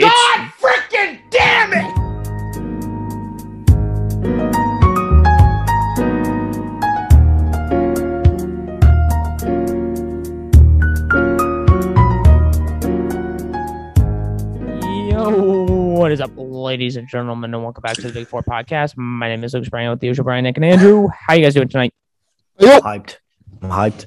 [0.00, 1.84] God freaking damn it!
[15.10, 15.30] Yo,
[15.98, 18.96] what is up, ladies and gentlemen, and welcome back to the Big Four Podcast.
[18.96, 21.08] My name is Lucas Bryan with the usual Brian, Nick, and Andrew.
[21.08, 21.92] How you guys doing tonight?
[22.80, 23.18] hyped.
[23.60, 24.06] I'm hyped.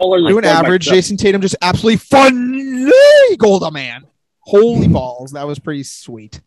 [0.00, 0.88] Doing average.
[0.88, 2.90] Jayson Tatum just absolutely fun
[3.38, 4.06] gold man.
[4.40, 5.32] Holy balls.
[5.32, 6.40] That was pretty sweet.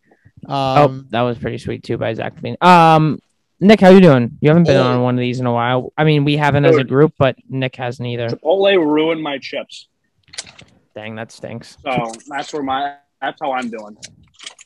[0.48, 2.62] oh, Um, that was pretty sweet too by Zach LaVine.
[2.64, 3.20] Um,
[3.60, 4.38] Nick, how you doing?
[4.42, 4.84] You haven't been Oh.
[4.96, 5.94] on one of these in a while.
[5.98, 8.28] I mean, we haven't as a group, but Nick hasn't either.
[8.28, 9.88] Chipotle ruined my chips,
[10.96, 11.78] Dang, that stinks.
[11.84, 13.96] so that's where my that's how I'm doing.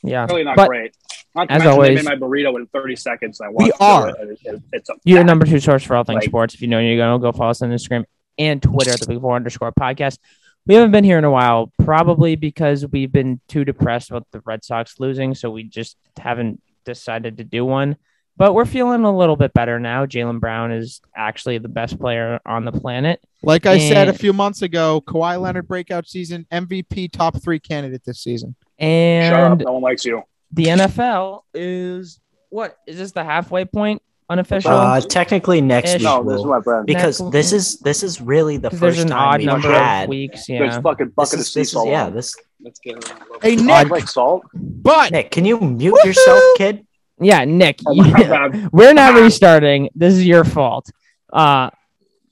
[0.02, 0.96] Yeah, Really not But, great.
[1.36, 3.38] Not to as mention always- they made my burrito in 30 seconds.
[3.40, 4.08] And I We are.
[4.08, 4.16] It.
[4.20, 6.54] It- it- It's a your number two source for all things Like- sports.
[6.54, 8.04] If you know you're going to go follow us on Instagram
[8.36, 10.18] and Twitter at the Big Four underscore podcast.
[10.68, 14.40] We haven't been here in a while, probably because we've been too depressed about the
[14.44, 17.96] Red Sox losing, so we just haven't decided to do one.
[18.36, 20.04] But we're feeling a little bit better now.
[20.04, 23.20] Jaylen Brown is actually the best player on the planet.
[23.42, 28.04] like I said a few months ago, Kawhi Leonard breakout season, MVP top three candidate
[28.04, 28.54] this season.
[28.78, 29.52] shut up.
[29.52, 30.22] And No one likes you.
[30.52, 34.70] the NFL is what is this the halfway point unofficial?
[34.72, 35.94] Uh, technically next Ish.
[35.96, 36.86] week No, this is my friend.
[36.86, 39.46] because Next- this is this is really the 'Cause there's first an time odd we've
[39.46, 40.02] number had.
[40.04, 40.46] of weeks.
[40.46, 40.80] There's Yeah.
[40.80, 41.88] fucking This bucket of is, sea this is, salt.
[41.88, 43.12] yeah, this Let's get it.
[43.40, 43.88] Hey, Nick.
[43.88, 44.42] Like salt.
[44.52, 46.84] But Nick, can you mute yourself, kid?
[47.20, 49.88] Yeah, Nick, Oh, my we're not restarting.
[49.94, 50.90] This is your fault.
[51.32, 51.70] Uh,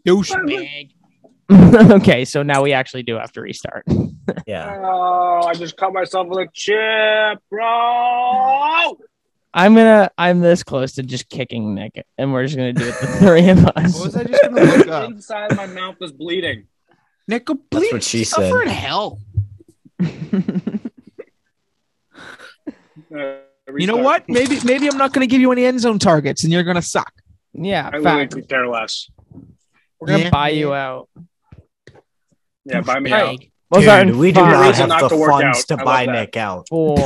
[0.06, 0.90] douchebag.
[1.52, 3.84] okay, so now we actually do have to restart.
[4.46, 4.80] Yeah.
[4.84, 8.96] Oh, I just cut myself with a chip, bro.
[9.56, 10.10] I'm gonna.
[10.18, 13.48] I'm this close to just kicking Nick, and we're just gonna do it the three
[13.48, 13.94] of us.
[13.94, 15.10] What was I just gonna look up?
[15.10, 16.66] Inside my mouth was bleeding.
[17.26, 17.92] Nick, go That's bleed.
[17.92, 18.62] what she Suffer said.
[18.64, 19.18] in hell.
[23.14, 23.36] Uh,
[23.76, 24.28] You know what?
[24.28, 27.12] Maybe maybe I'm not gonna give you any end zone targets, and you're gonna suck.
[27.52, 28.32] yeah, I literally fact.
[28.34, 29.08] could care less.
[29.98, 30.30] We're gonna Yeah.
[30.30, 31.08] buy you out.
[32.66, 33.26] Yeah, buy me All out.
[33.28, 35.76] right, we'll start in Dude, we do not have not the to funds out.
[35.76, 36.12] to I buy that.
[36.12, 36.68] Nick out.
[36.68, 36.98] four.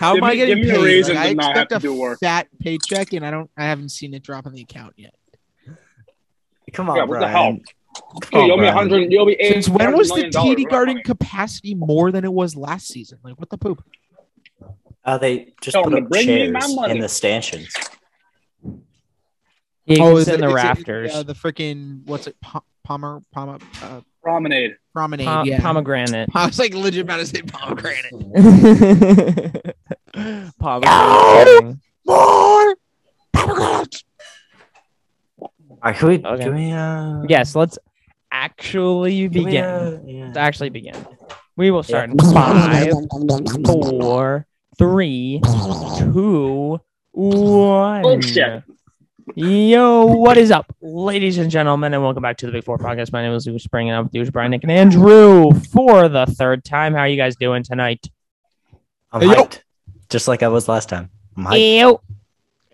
[0.00, 0.84] How Give am I getting give me a paid?
[0.84, 2.20] reason Like, I not expect have to a do work.
[2.20, 3.50] fat paycheck, and I don't.
[3.56, 5.14] I haven't seen it drop in the account yet.
[6.72, 7.32] Come on, Yeah, what the Brian.
[7.32, 7.58] hell?
[8.22, 9.12] Come You on, owe me hundred.
[9.12, 9.52] You owe me eight.
[9.64, 10.22] Since when was the.
[10.30, 11.02] TD Garden money.
[11.02, 13.18] capacity more than it was last season?
[13.24, 13.82] Like what the poop?
[15.04, 17.72] Uh, they just Tell put him to up bring me my chairs in the stanchions.
[19.86, 21.14] You can Oh, is sit in it- the is it rafters.
[21.14, 22.36] uh, the freaking what's it?
[22.40, 24.74] Pa- Palmer, Palmer, uh, Promenade.
[24.92, 25.24] promenade.
[25.28, 25.60] Pom- yeah.
[25.60, 26.28] Pomegranate.
[26.34, 28.10] I was like legit about to say pomegranate.
[30.58, 31.76] Pomegranate.
[32.04, 32.74] More
[33.32, 34.02] pomegranates.
[35.38, 35.52] All
[35.84, 36.42] right, can Okay.
[36.42, 37.78] can we, uh, Yes, let's
[38.32, 39.64] actually can we, begin.
[39.64, 40.24] uh, yeah.
[40.24, 40.96] Let's actually begin.
[41.56, 42.14] We will start Yeah.
[42.14, 42.92] in five,
[43.66, 44.46] four,
[44.76, 45.40] three,
[45.96, 46.80] two,
[47.12, 48.20] one.
[48.22, 48.64] Shit.
[49.36, 53.12] Yo, what is up, ladies and gentlemen, and welcome back to the Big Four Podcast.
[53.12, 56.26] My name is Luke Spring, and I'm with you, Brian, Nick, and Andrew for the
[56.26, 56.94] third time.
[56.94, 58.08] How are you guys doing tonight?
[59.12, 59.34] I'm Hey, yo.
[59.34, 59.60] hyped.
[60.08, 61.10] Just like I was last time.
[61.36, 61.78] I'm hyped.
[61.78, 62.00] Ew.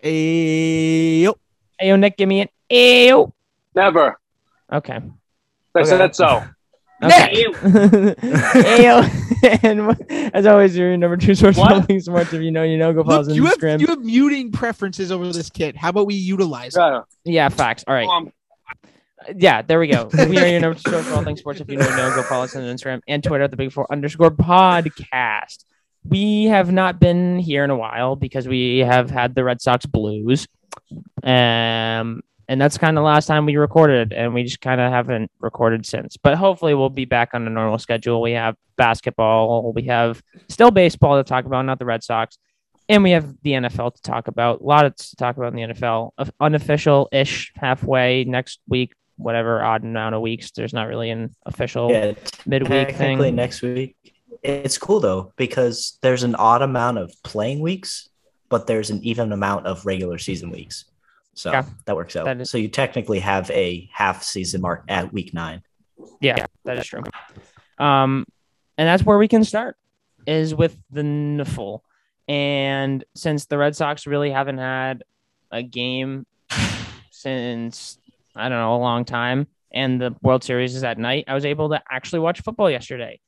[0.03, 1.35] Ayo.
[1.79, 3.31] Hey, yo, Nick, give me an ew.
[3.75, 4.19] Never.
[4.71, 4.99] Okay.
[5.75, 5.89] I Okay.
[5.89, 6.43] said so.
[7.03, 7.45] Okay.
[7.53, 9.23] Ayo.
[9.63, 9.95] and
[10.33, 11.71] as always, your number two source for What?
[11.73, 12.33] all things sports.
[12.33, 13.79] If you know, you know, go follow us Look, on you have Instagram.
[13.81, 15.75] you have muting preferences over this kit.
[15.75, 16.79] How about we utilize it?
[16.79, 17.01] Yeah.
[17.23, 17.83] Yeah, facts.
[17.87, 18.07] All right.
[18.07, 18.31] Um,
[19.35, 20.09] Yeah, there we go.
[20.29, 21.59] We are your number two source for all things sports.
[21.59, 23.85] If you don't know, go follow us on Instagram and Twitter at the Big Four
[23.91, 25.65] underscore podcast.
[26.05, 29.85] We have not been here in a while because we have had the Red Sox
[29.85, 30.47] blues.
[31.23, 34.91] Um, and that's kind of the last time we recorded, and we just kind of
[34.91, 36.17] haven't recorded since.
[36.17, 38.21] But hopefully, we'll be back on a normal schedule.
[38.21, 42.37] We have basketball, we have still baseball to talk about, not the Red Sox,
[42.89, 44.61] and we have the NFL to talk about.
[44.61, 46.11] A lot to talk about in the NFL.
[46.39, 50.51] Unofficial ish halfway next week, whatever odd amount of weeks.
[50.51, 52.13] There's not really an official Yeah,
[52.45, 53.35] midweek thing.
[53.35, 53.95] next week.
[54.43, 58.07] It's cool though because there's an odd amount of playing weeks,
[58.49, 60.85] but there's an even amount of regular season weeks.
[61.37, 61.65] So Yeah.
[61.85, 62.25] that works out.
[62.25, 65.61] That is- so you technically have a half season mark at week nine.
[66.19, 67.03] Yeah, that is true.
[67.77, 68.25] Um,
[68.77, 69.77] and that's where we can start
[70.25, 71.81] is with the NFL.
[72.27, 75.03] And since the Red Sox really haven't had
[75.51, 76.25] a game
[77.11, 77.97] since
[78.35, 81.45] I don't know a long time, and the World Series is at night, I was
[81.45, 83.19] able to actually watch football yesterday,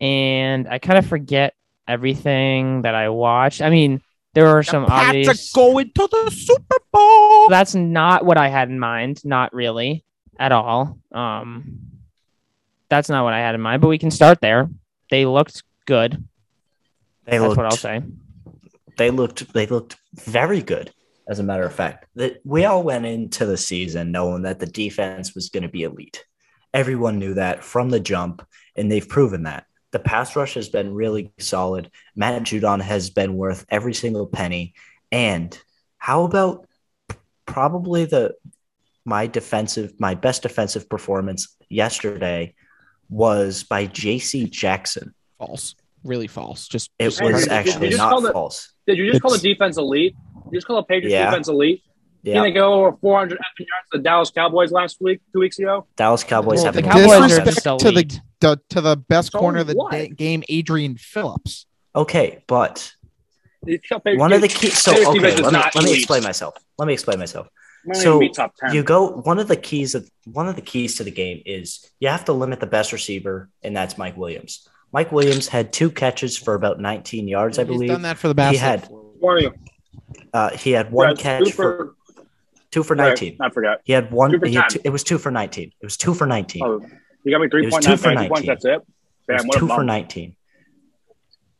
[0.00, 1.54] and I kind of forget
[1.88, 3.62] everything that I watched.
[3.62, 4.00] I mean,
[4.36, 5.52] there were some Pats obvious.
[5.52, 7.48] are going to the Super Bowl.
[7.48, 9.24] That's not what I had in mind.
[9.24, 10.04] Not really
[10.38, 10.98] at all.
[11.10, 11.78] Um,
[12.90, 14.68] that's not what I had in mind, but we can start there.
[15.10, 16.22] They looked good.
[17.24, 18.02] They That's looked, what I'll say.
[18.98, 20.92] they looked they looked very good
[21.28, 24.66] as a matter of fact that we all went into the season knowing that the
[24.66, 26.24] defense was going to be elite
[26.72, 28.46] everyone knew that from the jump
[28.76, 29.64] and they've proven that
[29.96, 34.74] the pass rush has been really solid matt judon has been worth every single penny
[35.10, 35.58] and
[35.96, 36.66] how about
[37.46, 38.34] probably the
[39.06, 42.54] my defensive my best defensive performance yesterday
[43.08, 45.74] was by jc jackson False.
[46.02, 46.66] Really false.
[46.68, 48.96] Just it just was did you- did you actually just not call it- false Did
[48.98, 50.14] you just call the defense elite?
[50.14, 51.26] Did you just call the Patriots Yeah.
[51.30, 51.82] defense elite?
[52.22, 55.58] yeah Didn't they go over 400 yards to the Dallas Cowboys last week, two weeks
[55.58, 55.86] ago?
[55.96, 57.32] Dallas Cowboys Well, have the Cowboys are defense.
[57.32, 58.20] just disrespect to the, elite.
[58.40, 61.66] The to the best So corner of the da- game, Adrian Phillips.
[61.94, 62.92] Okay, but
[63.64, 64.78] You tell Patriots- one of the keys.
[64.78, 66.54] So okay, let me let me explain myself.
[66.78, 67.48] Let me explain myself.
[67.94, 68.74] So top 10.
[68.74, 69.08] you go.
[69.08, 72.24] One of the keys of one of the keys to the game is you have
[72.24, 74.68] to limit the best receiver, and that's Mike Williams.
[74.92, 77.88] Mike Williams had two catches for about 19 yards, I He's believe.
[77.90, 78.58] done that for the basket.
[78.58, 79.52] He had Warning.
[80.32, 81.94] uh, he had one Yeah, catch two for,
[82.70, 83.36] two for right, 19.
[83.40, 83.78] I forgot.
[83.84, 84.38] He had one.
[84.38, 85.70] For he had two, it was two for 19.
[85.80, 86.62] It was two for 19.
[86.64, 86.80] Oh,
[87.26, 88.46] you got me three It point nine fantasy points.
[88.46, 88.82] That's it.
[89.28, 90.36] It Damn, what two for 19.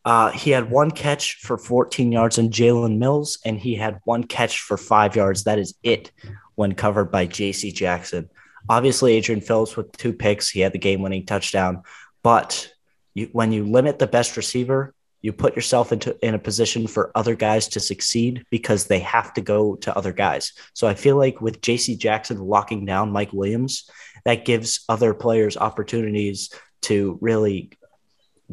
[0.05, 4.23] Uh, he had one catch for 14 yards on Jalen Mills, and he had one
[4.23, 5.43] catch for five yards.
[5.43, 6.11] That is it
[6.55, 8.29] when covered by JC Jackson.
[8.69, 10.49] Obviously, Adrian Phillips with two picks.
[10.49, 11.83] He had the game winning touchdown.
[12.23, 12.71] But
[13.13, 17.11] you, when you limit the best receiver, you put yourself into in a position for
[17.15, 20.53] other guys to succeed because they have to go to other guys.
[20.73, 23.89] So I feel like with JC Jackson locking down Mike Williams,
[24.27, 26.49] that gives other players opportunities
[26.81, 27.71] to really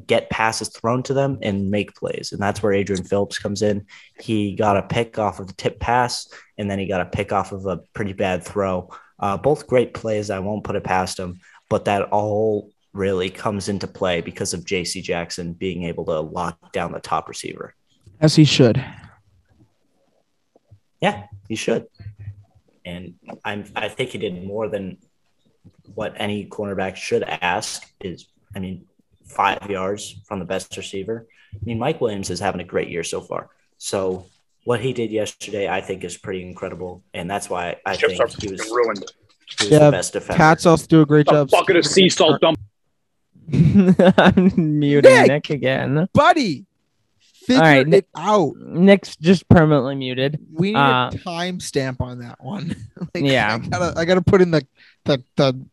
[0.07, 2.31] get passes thrown to them and make plays.
[2.31, 3.85] And that's where Adrian Phillips comes in.
[4.21, 6.29] He got a pick off of the tip pass,
[6.59, 8.89] and then he got a pick off of a pretty bad throw.
[9.19, 10.31] Uh, both great plays.
[10.31, 14.65] I won't put it past him, but that all really comes into play because of
[14.65, 17.75] JC Jackson being able to lock down the top receiver.
[18.21, 18.85] as he should.
[21.01, 21.89] Yeah, he should.
[22.85, 24.99] And I'm I think he did more than
[25.95, 28.27] what any cornerback should ask is
[28.57, 28.87] I mean,
[29.27, 31.27] five yards from the best receiver.
[31.55, 33.49] I mean, Mike Williams is having a great year so far.
[33.79, 34.27] So
[34.65, 37.03] what he did yesterday, I think, is pretty incredible.
[37.13, 39.05] And that's why I Chips think he was, ruined.
[39.59, 40.37] he was Yeah, the best defender.
[40.39, 41.51] Cats also do a great The job.
[41.51, 42.59] bucket of sea salt dump.
[43.53, 45.29] I'm muting Nick!
[45.29, 46.09] Nick again.
[46.15, 46.65] buddy.
[47.47, 48.57] Figure All right, it Nick- out.
[48.57, 50.39] Nick's just permanently muted.
[50.51, 52.75] We need Uh, a timestamp on that one.
[53.15, 53.55] Like, Yeah.
[53.63, 54.67] I gotta, I gotta put in the
[55.05, 55.67] the the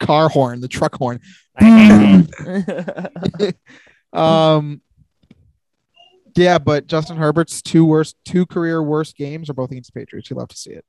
[0.00, 1.20] car horn, the truck horn.
[4.12, 4.80] um,
[6.36, 10.30] yeah, but Justin Herbert's two worst, two career worst games are both against the Patriots.
[10.30, 10.84] You love to see it.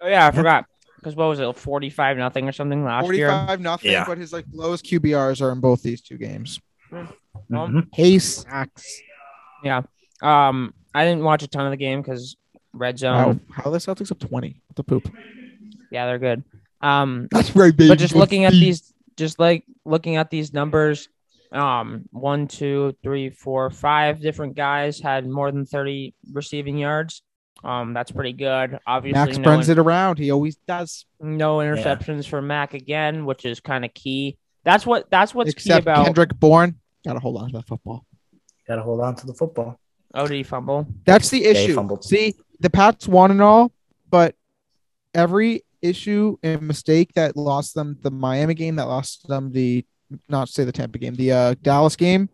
[0.00, 0.64] oh yeah, I forgot.
[0.96, 3.30] Because what was it, forty-five nothing or something last year?
[3.30, 4.04] Forty-five nothing, Yeah.
[4.06, 6.60] but his like lowest QBRs are in both these two games.
[7.50, 7.86] Mhm.
[7.94, 9.00] Hey, sucks.
[10.22, 12.36] Um, I didn't watch a ton of the game because
[12.74, 13.40] red zone.
[13.50, 14.60] How, how are the Celtics up twenty?
[14.66, 15.10] What the poop?
[15.90, 16.44] Yeah, they're good.
[16.80, 17.88] Um, That's right, baby.
[17.88, 21.08] but just looking at these, just like looking at these numbers,
[21.52, 27.22] um, one, two, three, four, five different guys had more than thirty receiving yards.
[27.62, 28.78] Um, that's pretty good.
[28.86, 30.18] Obviously, Max no, burns in- it around.
[30.18, 31.04] He always does.
[31.20, 34.38] no interceptions for Mac again, which is kind of key.
[34.64, 36.04] That's what that's what's Except key about.
[36.06, 36.78] Kendrick Bourne.
[37.04, 38.06] Gotta hold on to that football.
[38.66, 39.78] Gotta hold on to the football.
[40.14, 40.86] Oh, did he fumble?
[41.04, 41.74] That's the issue.
[41.74, 42.04] fumbled.
[42.04, 43.72] See, the Pats won and all,
[44.10, 44.34] but
[45.14, 49.84] every issue and mistake that lost them the Miami game, that lost them the
[50.28, 52.28] not say the Tampa game, the uh, Dallas game,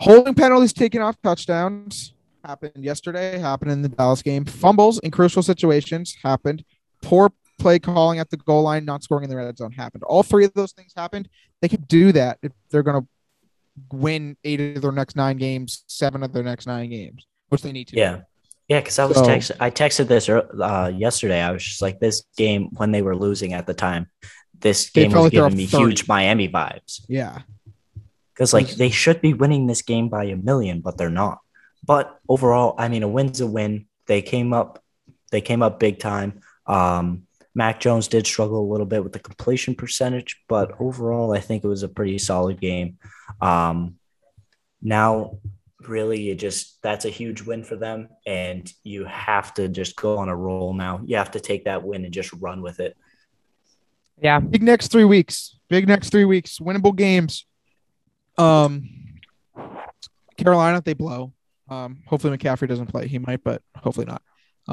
[0.00, 2.14] holding penalties, taking off touchdowns
[2.44, 3.38] happened yesterday.
[3.38, 4.44] Happened in the Dallas game.
[4.44, 6.64] Fumbles in crucial situations happened.
[7.02, 10.02] Poor play calling at the goal line, not scoring in the red zone happened.
[10.04, 11.28] All three of those things happened.
[11.60, 13.08] They can do that if they're going to
[13.96, 17.72] win eight of their next nine games, seven of their next nine games, which they
[17.72, 17.96] need to.
[17.96, 18.20] Yeah.
[18.68, 21.40] Yeah, because I was So- text I texted this uh, yesterday.
[21.40, 24.08] I was just like, this game when they were losing at the time,
[24.58, 25.84] this game was like giving me 30.
[25.84, 27.02] huge Miami vibes.
[27.08, 27.42] Yeah.
[28.34, 31.38] Because like they should be winning this game by a million, but they're not.
[31.84, 33.86] But overall, I mean, a win's a win.
[34.06, 34.82] They came up,
[35.30, 36.40] they came up big time.
[36.66, 37.22] Um,
[37.54, 41.64] Mac Jones did struggle a little bit with the completion percentage, but overall, I think
[41.64, 42.98] it was a pretty solid game.
[43.40, 43.94] Um,
[44.82, 45.38] now,
[45.88, 50.18] really, you just that's a huge win for them, and you have to just go
[50.18, 51.00] on a roll now.
[51.04, 52.96] You have to take that win and just run with it.
[54.20, 55.58] Yeah, Big next three weeks.
[55.68, 56.58] Big next three weeks.
[56.58, 57.44] Winnable games.
[58.38, 58.88] Um,
[60.36, 61.32] Carolina, they blow.
[61.68, 63.08] Um, hopefully McCaffrey doesn't play.
[63.08, 64.22] He might, but hopefully not.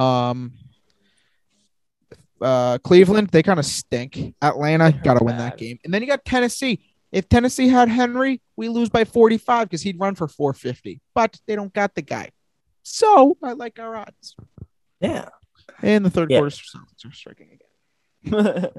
[0.02, 0.54] Um,
[2.42, 4.36] uh, Cleveland, they kind of stink.
[4.42, 5.80] Atlanta got to win that game.
[5.84, 6.93] And then you got Tennessee.
[7.14, 11.00] If Tennessee had Henry, we lose by 45 because he'd run for 450.
[11.14, 12.32] But they don't got the guy.
[12.82, 14.36] So I like our odds.
[15.00, 15.30] Yeah.
[15.82, 16.40] And the third Yeah.
[16.40, 16.56] quarter,
[17.06, 17.60] are striking
[18.26, 18.70] again.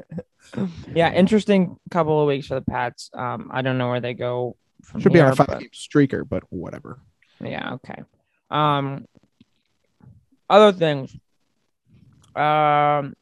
[0.94, 3.10] yeah, interesting couple of weeks for the Pats.
[3.14, 5.60] Um, I don't know where they go from Should be here, on a five but-
[5.60, 7.00] game streaker, but whatever.
[7.40, 8.02] Yeah, okay.
[8.50, 9.06] Um
[10.50, 11.14] other things.
[12.34, 13.14] Um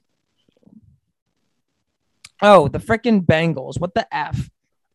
[2.41, 3.79] Oh, the freaking Bengals.
[3.81, 4.51] What the F?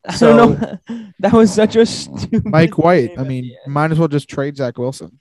[0.07, 1.09] I So- don't know.
[1.19, 3.17] that was such a stupid Mike White.
[3.19, 5.19] I mean, the might as well just trade Zach Wilson.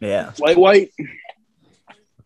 [0.00, 0.32] Yeah.
[0.38, 0.90] White, white.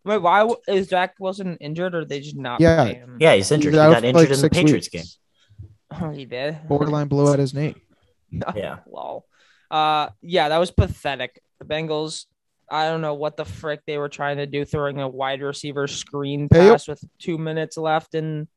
[0.04, 2.84] Wait, why w- is Zach Wilson injured or they just not Yeah.
[2.84, 3.16] pay him?
[3.20, 3.72] Yeah, he's injured.
[3.72, 5.18] He He's out got for, injured like, in the six Patriots weeks.
[5.90, 6.00] game.
[6.02, 6.68] Oh, he did.
[6.68, 7.74] Borderline blew out his knee.
[8.56, 8.78] Yeah.
[8.90, 9.24] Lol.
[9.70, 11.40] Uh, yeah, that was pathetic.
[11.60, 12.26] The Bengals.
[12.68, 15.86] I don't know what the frick they were trying to do, throwing a wide receiver
[15.86, 18.48] screen Hey, pass with two minutes left and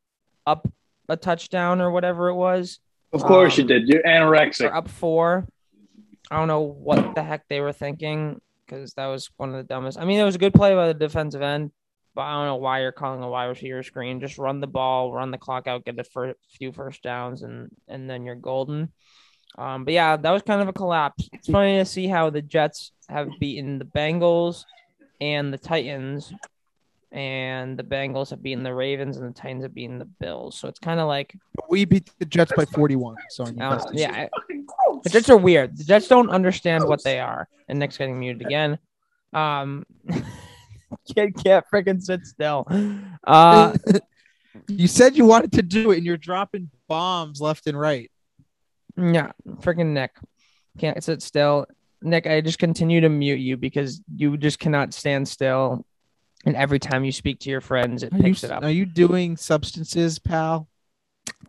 [0.48, 0.68] up
[1.10, 2.80] a touchdown or whatever it was,
[3.14, 3.88] Of course Um, you did.
[3.88, 4.74] You're or anorexic.
[4.74, 5.48] up four.
[6.30, 9.64] I don't know what the heck they were thinking because that was one of the
[9.64, 9.98] dumbest.
[9.98, 11.72] I mean, it was a good play by the defensive end,
[12.16, 14.20] but I don't know why you're calling a wide receiver screen.
[14.20, 17.70] Just run the ball, run the clock out, get a fir- few first downs, and
[17.88, 18.92] and then you're golden.
[19.58, 21.30] Um, but yeah, that was kind of a collapse.
[21.32, 24.66] It's funny to see how the Jets have beaten the Bengals
[25.22, 26.32] and the Titans,
[27.12, 30.58] and the Bengals have beaten the Ravens, and the Titans have beaten the Bills.
[30.58, 31.36] So it's kind of like
[31.70, 33.16] We beat the Jets by 41.
[33.30, 34.28] So I mean, I yeah,
[35.04, 35.78] the Jets are weird.
[35.78, 37.48] The Jets don't understand what they are.
[37.68, 38.80] And Nick's getting muted again.
[39.34, 39.86] Um,
[41.14, 42.68] kid can't freaking sit still.
[43.24, 43.78] Uh,
[44.68, 48.10] you said you wanted to do it, and you're dropping bombs left and right.
[48.98, 50.12] yeah, freaking Nick
[50.78, 51.66] can't sit still.
[52.02, 55.86] Nick, I just continue to mute you because you just cannot stand still.
[56.46, 58.64] And every time you speak to your friends, it Are you, picks it up.
[58.64, 60.68] are you doing substances, pal?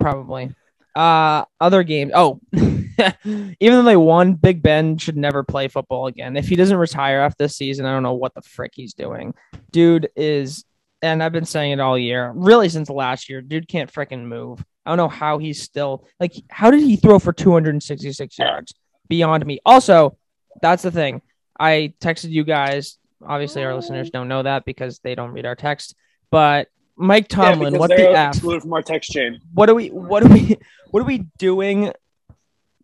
[0.00, 0.54] Probably.
[0.94, 2.12] Uh other games.
[2.14, 6.36] Oh, even though they won, Big Ben should never play football again.
[6.36, 9.34] If he doesn't retire after this season, I don't know what the frick he's doing.
[9.70, 10.64] Dude is,
[11.02, 13.40] and I've been saying it all year, really since last year.
[13.40, 14.64] Dude can't freaking move.
[14.84, 16.32] I don't know how he's still like.
[16.50, 18.74] How did he throw for 266 yards?
[19.08, 19.60] Beyond me.
[19.64, 20.18] Also,
[20.60, 21.22] that's the thing.
[21.60, 22.98] I texted you guys.
[23.24, 25.94] Obviously, our listeners don't know that because they don't read our text.
[26.30, 28.34] But Mike Tomlin, because what the f?
[28.34, 29.40] excluded from our text chain.
[29.54, 30.56] what are we what are we
[30.90, 31.92] what are we doing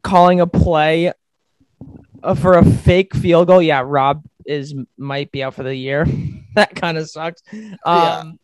[0.03, 1.12] calling a play
[2.23, 3.62] uh, for a fake field goal?
[3.62, 6.07] Yeah rob is might be out for the year.
[6.55, 7.43] That kind of sucks
[7.85, 8.38] um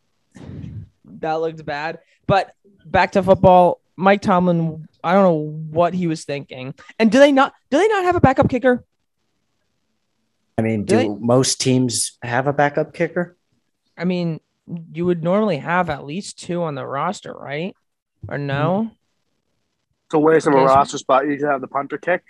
[1.04, 2.00] that looked bad.
[2.26, 2.52] But
[2.85, 6.75] back to football mike tomlin i don't know what he was thinking.
[6.99, 8.85] And do they not do they not have a backup kicker
[10.61, 13.37] I mean, Do do they- most teams have a backup kicker?
[13.99, 14.40] i mean
[14.93, 17.75] you would normally have at least two on the roster right
[18.29, 18.95] or no mm-hmm.
[20.11, 21.29] It's a waste of a roster spot.
[21.29, 22.25] You should have the punter kick.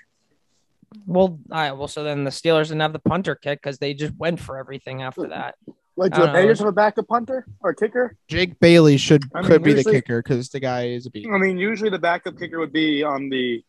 [1.07, 4.15] Well, I well, so then the Steelers didn't have the punter kick because they just
[4.19, 5.55] went for everything after that.
[5.97, 6.35] Like, do the don't.
[6.35, 8.19] Patriots have a backup punter or kicker?
[8.29, 11.31] Jake Bailey should I mean, could be the kicker because the guy is a beast.
[11.33, 13.65] I mean, usually the backup kicker would be on the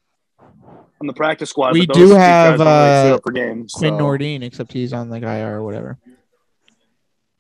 [1.00, 1.74] on the practice squad.
[1.74, 3.74] We do have, guys don't really uh, suit for games.
[3.74, 4.03] Quinn so.
[4.03, 5.98] Nordin, except he's on like IR or whatever.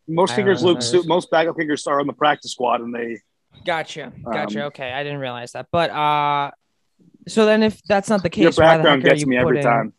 [0.07, 1.07] Most I don't kickers, know who look, that suit, is.
[1.07, 3.19] most backup kickers are on the practice squad, and they
[3.65, 4.61] Gotcha, gotcha.
[4.61, 5.67] Um, okay, I didn't realize that.
[5.71, 6.51] But uh,
[7.27, 9.27] so then if that's not the case, your why the background heck are gets you
[9.27, 9.93] me every putting- time.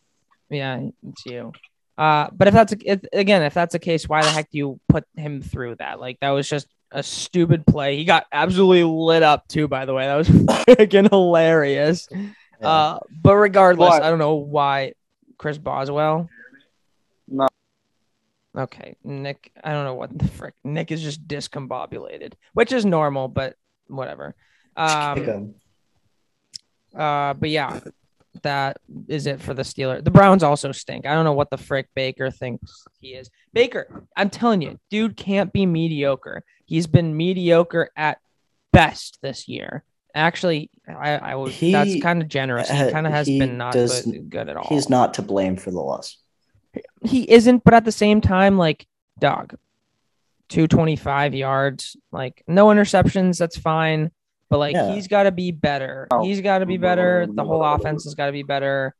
[0.50, 1.52] Yeah, it's you.
[1.96, 4.58] Uh, but if that's a, if, again, if that's the case, why the heck do
[4.58, 6.00] you put him through that?
[6.00, 7.96] Like that was just a stupid play.
[7.96, 9.68] He got absolutely lit up too.
[9.68, 10.28] By the way, that was
[10.66, 12.08] freaking hilarious.
[12.62, 14.02] Uh, but regardless, What?
[14.02, 14.94] I don't know why
[15.38, 16.28] Chris Boswell.
[17.28, 17.48] No.
[18.56, 19.50] Okay, Nick.
[19.64, 20.54] I don't know what the frick.
[20.62, 23.56] Nick is just discombobulated, which is normal, but
[23.88, 24.34] whatever.
[24.76, 25.54] Um,
[26.94, 27.80] uh, but yeah,
[28.42, 28.78] that
[29.08, 30.04] is it for the Steelers.
[30.04, 31.06] The Browns also stink.
[31.06, 33.30] I don't know what the frick Baker thinks he is.
[33.52, 36.42] Baker, I'm telling you, dude can't be mediocre.
[36.66, 38.18] He's been mediocre at
[38.72, 39.84] best this year.
[40.14, 41.52] Actually, I, I would.
[41.52, 42.68] He, that's kind of generous.
[42.68, 44.66] He kind of has been not does- good, at all.
[44.68, 46.18] He's not to blame for the loss.
[47.02, 48.86] He isn't, but at the same time, like
[49.18, 49.56] dog,
[50.48, 53.38] two twenty five yards, like no interceptions.
[53.38, 54.10] That's fine,
[54.48, 54.94] but like Yeah.
[54.94, 56.08] he's got to be better.
[56.10, 56.22] Oh.
[56.24, 57.26] He's got to be better.
[57.30, 58.94] The whole offense has got to be better.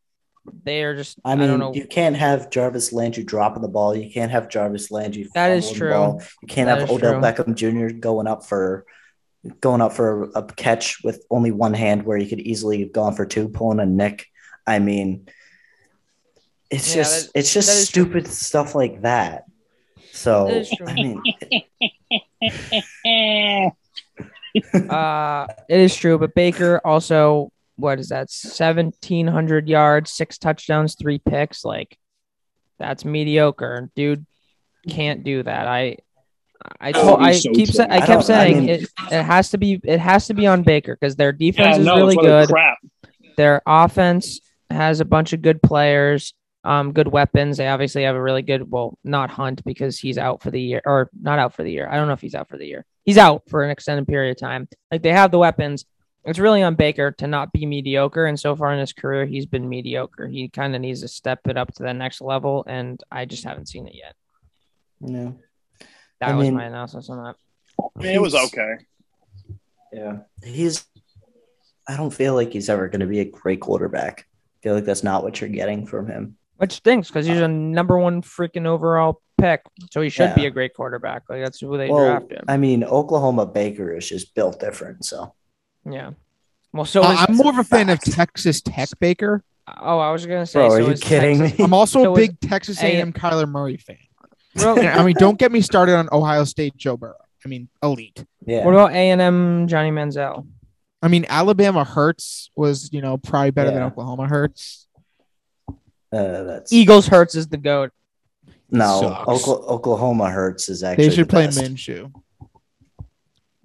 [0.65, 1.19] They are just.
[1.25, 1.73] I I, mean, don't know.
[1.73, 3.95] you can't have Jarvis Landry dropping the ball.
[3.97, 5.29] You can't have Jarvis Landry.
[5.35, 6.19] That is true.
[6.43, 7.21] You can't That have Odell true.
[7.21, 7.95] Beckham Jr.
[7.97, 8.85] going up for
[9.61, 13.15] going up for a catch with only one hand, where he could easily have gone
[13.15, 14.27] for two, pulling a nick.
[14.67, 15.29] I mean,
[16.71, 18.05] it's Yeah, just that- it's just that is true.
[18.05, 19.45] stupid stuff like that.
[20.13, 20.87] So That is true.
[20.87, 21.23] I mean,
[24.91, 28.31] Uh, it is true, but Baker also, what is that?
[28.31, 31.65] Seventeen hundred yards, six touchdowns, three picks.
[31.65, 31.97] Like,
[32.79, 34.27] that's mediocre, dude.
[34.89, 35.67] Can't do that.
[35.67, 35.97] I,
[36.81, 38.83] I told, I so keep, sa- I I kept don't- I saying mean- it.
[39.11, 41.87] It has to be, it has to be on Baker because their Yeah, defense is
[41.87, 42.49] no, really it's really good.
[42.49, 42.79] Crap.
[43.37, 44.41] Their offense
[44.71, 47.57] has a bunch of good players, um, good weapons.
[47.57, 50.83] They obviously have a really good, well, not Hunt because he's out for the year,
[50.85, 51.89] or not out for the year.
[51.91, 52.85] I don't know if he's out for the year.
[53.05, 54.69] He's out for an extended period of time.
[54.91, 55.85] Like they have the weapons.
[56.25, 58.27] It's really on Baker to not be mediocre.
[58.27, 60.29] And so far in his career, he's been mediocre.
[60.29, 62.65] He kind of needs to step it up to the next level.
[62.69, 64.15] And I just haven't seen it yet.
[65.01, 65.37] No.
[66.23, 67.37] That I was mean- my analysis on that.
[67.97, 68.75] I mean, it was okay.
[69.93, 70.19] Yeah.
[70.45, 70.85] He's
[71.89, 74.27] I don't feel like he's ever gonna be a great quarterback.
[74.31, 76.37] I feel like that's not what you're getting from him.
[76.59, 79.63] Which stinks because he's a number one freaking overall pick.
[79.91, 81.23] So he should be a great quarterback.
[81.29, 82.45] Like that's who they Well, drafted.
[82.47, 85.05] I mean, Oklahoma Baker is just built different.
[85.05, 85.35] So
[85.91, 86.11] Yeah.
[86.73, 88.01] Well, so Uh, is- I'm more of a fan of.
[88.01, 89.43] Texas Tech Baker.
[89.81, 90.61] oh, I was gonna say.
[90.61, 91.65] Bro, so are you kidding Texas- me?
[91.65, 93.97] I'm also So a big Texas A- A&M Kyler Murray fan.
[94.55, 97.15] Bro, And, I mean, don't get me started on Ohio State Joe Burrow.
[97.45, 98.25] I mean, elite.
[98.47, 98.65] yeah.
[98.65, 100.47] What about A and M Johnny Manziel?
[101.03, 104.87] I mean, Alabama Hurts was, you know, probably better than Oklahoma Hurts.
[106.13, 107.91] Uh, that's Eagles Hurts is the goat.
[108.71, 109.27] no Sucks.
[109.27, 111.59] Okla- Oklahoma hurts is actually They should the play best.
[111.59, 112.13] Minshew.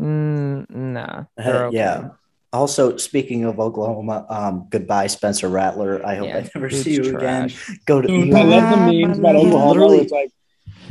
[0.02, 1.76] Mm, nah, Uh, okay.
[1.78, 2.10] Yeah.
[2.54, 6.04] Also, speaking of Oklahoma, um, goodbye, Spencer Rattler.
[6.06, 7.68] I hope Yeah, I never see you trash.
[7.68, 7.78] again.
[7.86, 9.92] Go to Dude, I love the memes about Oklahoma.
[9.98, 10.32] It's like,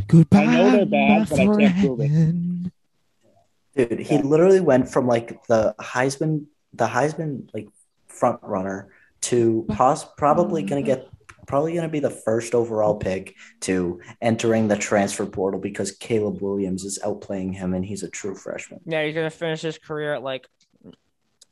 [0.06, 0.44] Goodbye.
[0.44, 3.88] I know they're bad, my but I can't prove it.
[3.88, 7.68] Dude, he literally went from like the Heisman, the Heisman like
[8.06, 8.88] front runner
[9.22, 11.08] to pos- probably gonna get
[11.46, 16.84] probably gonna be the first overall pick to entering the transfer portal because Caleb Williams
[16.84, 18.80] is outplaying him and he's a true freshman.
[18.86, 20.48] Yeah, he's gonna finish his career at like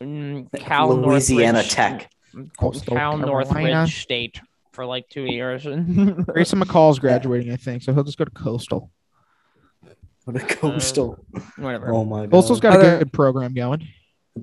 [0.00, 2.10] mm, Cal Louisiana Northridge, Tech.
[2.58, 3.26] Coastal Cal Carolina.
[3.26, 4.40] Northridge State
[4.74, 5.66] for like two years.
[5.66, 8.90] and Grayson McCall's graduating, I think, so he'll just go to Coastal.
[10.24, 11.22] What a coastal.
[11.58, 11.92] Whatever.
[11.92, 12.30] oh my god.
[12.30, 13.86] Coastal's got Other- a good program going.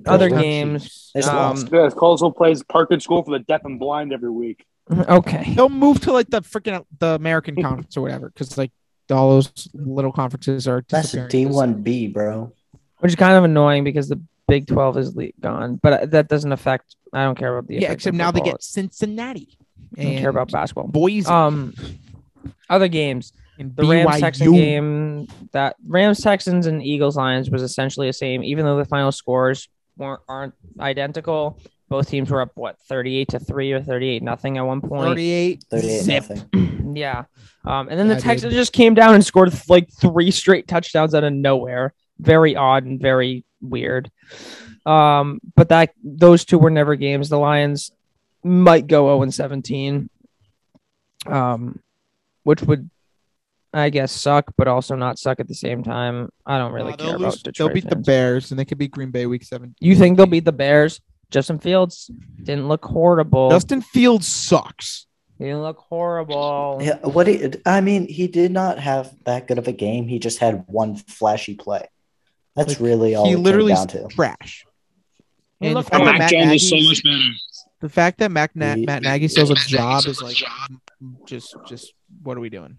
[0.06, 0.42] Other Coastal.
[0.42, 1.10] games.
[1.14, 1.68] It's Um, lost.
[1.72, 4.64] yeah, Colesville plays Parkland School for the deaf and blind every week.
[4.90, 5.42] okay.
[5.44, 8.70] He'll move to like the freaking the American conference or whatever, because like
[9.10, 11.28] all those little conferences are That's disappearing.
[11.30, 12.52] D one B, bro.
[13.00, 16.52] Which is kind of annoying because the Big Twelve is le- gone, but that doesn't
[16.52, 16.94] affect.
[17.12, 17.80] I don't care about the.
[17.80, 19.58] Yeah, except now they get Cincinnati.
[19.98, 20.88] I don't care about basketball.
[20.88, 21.26] Boys.
[21.28, 21.74] Um,
[22.68, 23.32] other games.
[23.58, 28.42] and The Rams Texans game that Rams Texans and Eagles Lions was essentially the same,
[28.42, 31.58] even though the final scores weren't aren't identical.
[31.88, 34.80] Both teams were up what thirty eight to three or thirty eight nothing at one
[34.80, 35.02] point.
[35.10, 35.64] 38.
[35.70, 36.30] 38 zip.
[36.30, 36.94] nothing.
[36.96, 37.24] Yeah.
[37.64, 38.24] Um, and then Yeah, the dude.
[38.24, 41.92] Texans just came down and scored like three straight touchdowns out of nowhere.
[42.18, 44.10] Very odd and very weird.
[44.86, 47.28] Um, but that those two were never games.
[47.28, 47.92] The Lions
[48.44, 50.08] might go 0 and 17.
[51.26, 51.80] Um,
[52.42, 52.90] which would
[53.74, 56.28] I guess suck, but also not suck at the same time.
[56.44, 57.68] I don't really Uh, care they'll, about lose- Detroit.
[57.68, 57.96] they'll beat the.
[57.96, 59.74] Bears and they could beat Green Bay week seven.
[59.80, 61.00] You think they'll beat the Bears?
[61.30, 62.10] Justin Fields
[62.42, 63.48] didn't look horrible.
[63.50, 65.06] Justin Fields sucks.
[65.38, 66.78] he didn't look horrible.
[66.82, 70.06] Yeah, what he, I mean, he did not have that good of a game.
[70.06, 71.86] He just had one flashy play.
[72.54, 74.06] That's Like, really all he it came literally down to.
[74.08, 74.66] trash.
[75.60, 76.04] He And looked fact.
[76.04, 77.16] Matt Jones is so much better.
[77.82, 80.36] The fact that Mac Na- Matt Nagy still has a job is like
[81.26, 81.92] just just
[82.22, 82.76] what are we doing?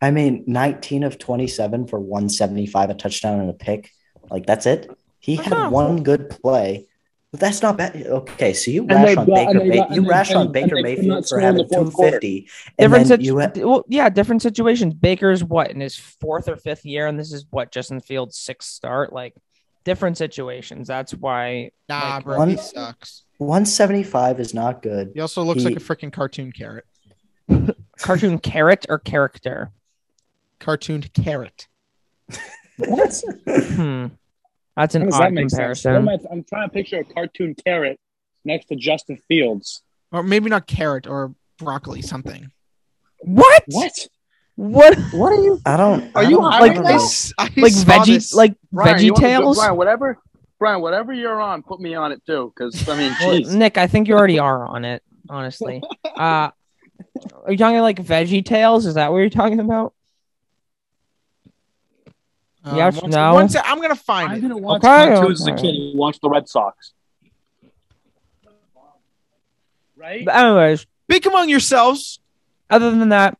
[0.00, 3.90] I mean, 19 of 27 for 175, a touchdown and a pick.
[4.30, 4.90] Like, that's it.
[5.20, 6.86] He That's had not- one good play.
[7.30, 7.96] But that's not bad.
[7.96, 9.60] Okay, so you And rash on got- Baker.
[9.60, 13.18] and May- you rash on Baker Mayfield for having the fourth 250, and different then
[13.20, 14.92] situ- you had, well, yeah, different situations.
[14.92, 18.68] Baker's what in his fourth or fifth year, and this is what Justin Fields' sixth
[18.68, 19.14] start.
[19.14, 19.34] Like
[19.84, 20.88] different situations.
[20.88, 21.70] That's why.
[21.88, 23.22] Nah, Like, bro, one- he sucks.
[23.42, 25.12] 175 is not good.
[25.14, 26.84] He also looks He- like a freaking cartoon carrot.
[27.98, 29.70] Cartoon carrot or character?
[30.60, 31.68] Cartooned carrot.
[32.78, 33.22] What?
[33.46, 34.06] Hmm.
[34.76, 35.84] That's an odd that make sense?
[35.84, 36.08] What comparison.
[36.08, 38.00] I, I'm trying to picture a cartoon carrot
[38.44, 39.82] next to Justin Fields.
[40.10, 42.50] Or maybe not carrot or broccoli, something.
[43.20, 43.62] What?
[43.68, 44.08] What?
[44.56, 44.98] What?
[45.12, 45.60] What are you?
[45.66, 46.14] I don't.
[46.16, 46.90] Are I you don't- high I right don't now?
[46.90, 47.04] know.
[47.04, 48.34] s- I Like veggie, this.
[48.34, 49.58] like Brian, veggie you wanna tails?
[49.58, 50.18] Brian, whatever.
[50.62, 52.52] Brian, whatever you're on, put me on it too.
[52.56, 53.40] Because I mean, Well.
[53.58, 55.02] Nick, I think you already are on it.
[55.28, 55.82] Honestly.
[56.16, 56.50] Uh,
[57.44, 58.86] are you talking like veggie tails?
[58.86, 59.92] Is that what you're talking about?
[62.64, 63.34] Um, Yes, one- no.
[63.34, 64.40] one sec- I'm gonna find I it.
[64.40, 65.74] didn't watch Okay, cartoons as a kid.
[65.74, 66.92] I watched the Red Sox.
[69.96, 70.24] Right?
[70.24, 72.20] But anyways, Speak among yourselves.
[72.70, 73.36] other than that,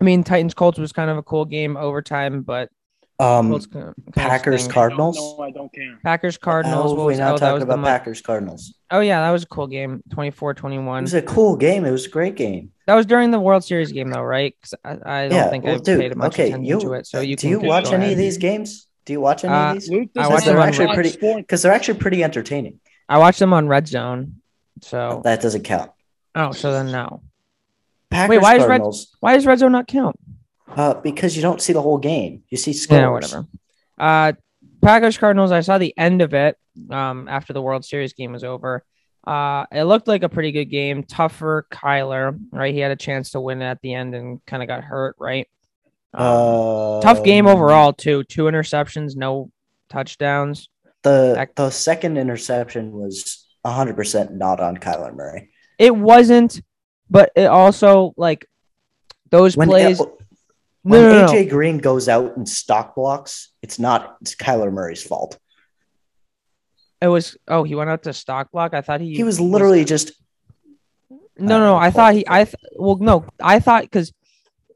[0.00, 2.70] I mean, Titans Colts was kind of a cool game overtime, but
[3.18, 4.68] Um, World's co- Packers.
[4.68, 5.16] Cardinals?
[5.16, 5.98] No, I don't care.
[6.02, 6.92] Packers Cardinals.
[6.92, 8.74] Oh, what we're not oh, talking about Packers Cardinals.
[8.90, 10.02] Oh yeah, that was a cool game.
[10.10, 10.98] It 24-21.
[10.98, 11.86] It was a cool game.
[11.86, 12.72] It was a great game.
[12.86, 14.54] That was during the World Series game though, right?
[14.62, 16.48] 'Cause I, I don't yeah, think well, I've dude, paid much okay.
[16.48, 17.06] attention You, to it.
[17.06, 18.12] So you do can you watch any ahead.
[18.12, 18.86] of these games?
[19.06, 19.88] Do you watch any Uh, of these?
[19.90, 22.80] Luke, I this watched is them actually Fox pretty- Because they're actually pretty entertaining.
[23.08, 24.42] I watched them on Red Zone.
[24.82, 25.90] So That doesn't count.
[26.34, 27.22] oh, so then no.
[28.10, 28.82] Packers why is Red-
[29.20, 30.16] Why does Red Zone not count?
[30.68, 32.42] Uh, because you don't see the whole game.
[32.48, 32.98] You see scores.
[33.00, 33.46] Yeah, whatever.
[33.98, 34.32] Uh,
[34.82, 35.52] Packers Cardinals.
[35.52, 36.56] I saw the end of it.
[36.90, 38.84] Um, after the World Series game was over.
[39.26, 41.02] Uh, it looked like a pretty good game.
[41.02, 42.74] Tougher Kyler, right?
[42.74, 45.48] He had a chance to win at the end and kind of got hurt, right?
[46.14, 48.24] Um, Uh, tough game overall too.
[48.24, 49.50] Two interceptions, no
[49.88, 50.68] touchdowns.
[51.02, 55.50] The Back- the second interception was 100% not on Kyler Murray.
[55.78, 56.60] It wasn't,
[57.10, 58.46] but it also like
[59.30, 60.00] those When, plays.
[60.86, 61.32] When no, no, no.
[61.32, 65.38] AJ Green goes out and stock blocks, it's not it's Kyler Murray's fault.
[67.00, 67.36] It was.
[67.48, 68.72] Oh, he went out to stock block.
[68.72, 69.14] I thought he.
[69.14, 70.12] He was literally just
[71.38, 72.24] No, Uh, no, I thought he.
[72.28, 74.12] I th- well, no, I thought because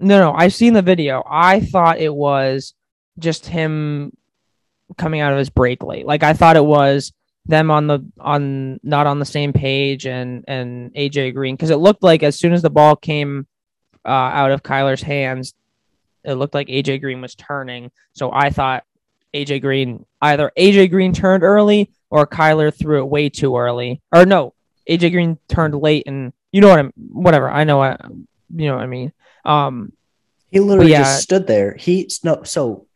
[0.00, 1.22] no, no, I've seen the video.
[1.28, 2.74] I thought it was
[3.18, 4.12] just him
[4.98, 6.06] coming out of his break late.
[6.06, 7.12] Like I thought it was
[7.46, 11.76] them on the on not on the same page and and AJ Green because it
[11.76, 13.46] looked like as soon as the ball came
[14.04, 15.54] uh, out of Kyler's hands,
[16.24, 17.90] it looked like AJ Green was turning.
[18.12, 18.84] So I thought
[19.34, 24.00] AJ Green either AJ Green turned early or Kyler threw it way too early.
[24.12, 24.54] Or no,
[24.88, 27.50] AJ Green turned late and you know what I'm whatever.
[27.50, 28.00] I know what
[28.54, 29.12] you know what I mean.
[29.44, 29.92] Um
[30.50, 31.02] he literally yeah.
[31.02, 31.74] just stood there.
[31.74, 32.86] He no so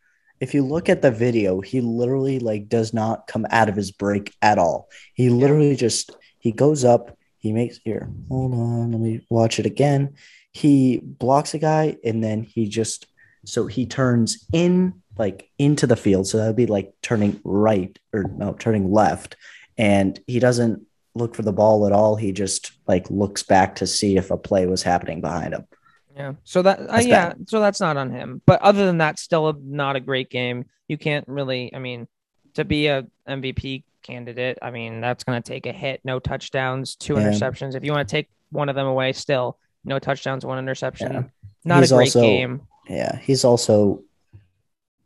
[0.40, 3.92] if you look at the video, he literally like does not come out of his
[3.92, 4.88] break at all.
[5.14, 8.10] He literally just he goes up, he makes here.
[8.28, 10.14] Hold on, let me watch it again.
[10.50, 13.06] He blocks a guy and then he just
[13.44, 16.26] so he turns in like into the field.
[16.26, 19.36] So that would be like turning right or no, turning left.
[19.78, 20.82] And he doesn't
[21.14, 22.16] look for the ball at all.
[22.16, 25.64] He just like looks back to see if a play was happening behind him.
[26.16, 26.32] yeah.
[26.44, 28.42] So that uh, yeah, so that's not on him.
[28.46, 30.64] But other than that still a, not a great game.
[30.88, 32.08] You can't really I mean
[32.54, 36.94] to be a MVP candidate, I mean that's going to take a hit, no touchdowns,
[36.96, 37.30] two Yeah.
[37.30, 37.74] interceptions.
[37.74, 41.12] If you want to take one of them away still, no touchdowns, one interception.
[41.12, 41.22] Yeah.
[41.64, 42.62] Not He's a great also- game.
[42.88, 44.02] Yeah, he's also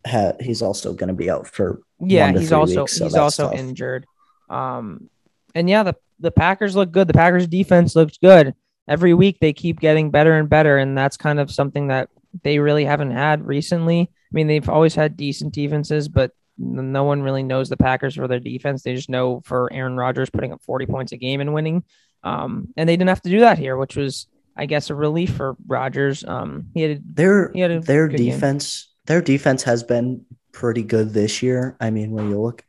[0.06, 3.50] ha- he's also going to be out for Yeah, he's also weeks, so he's also
[3.50, 3.58] tough.
[3.58, 4.06] injured.
[4.50, 5.08] Um,
[5.54, 7.08] and yeah, the the Packers look good.
[7.08, 8.54] The Packers defense looks good.
[8.88, 12.08] Every week they keep getting better and better, and that's kind of something that
[12.42, 14.00] they really haven't had recently.
[14.00, 18.26] I mean, they've always had decent defenses, but no one really knows the Packers for
[18.26, 18.82] their defense.
[18.82, 21.84] They just know for Aaron Rodgers putting up 40 points a game and winning.
[22.24, 24.26] Um, and they didn't have to do that here, which was,
[24.58, 26.24] I guess, a relief for Rodgers.
[26.24, 28.32] Um, he had their He had a their good game.
[28.32, 31.76] defense their defense has been pretty good this year.
[31.80, 32.64] I mean, when you look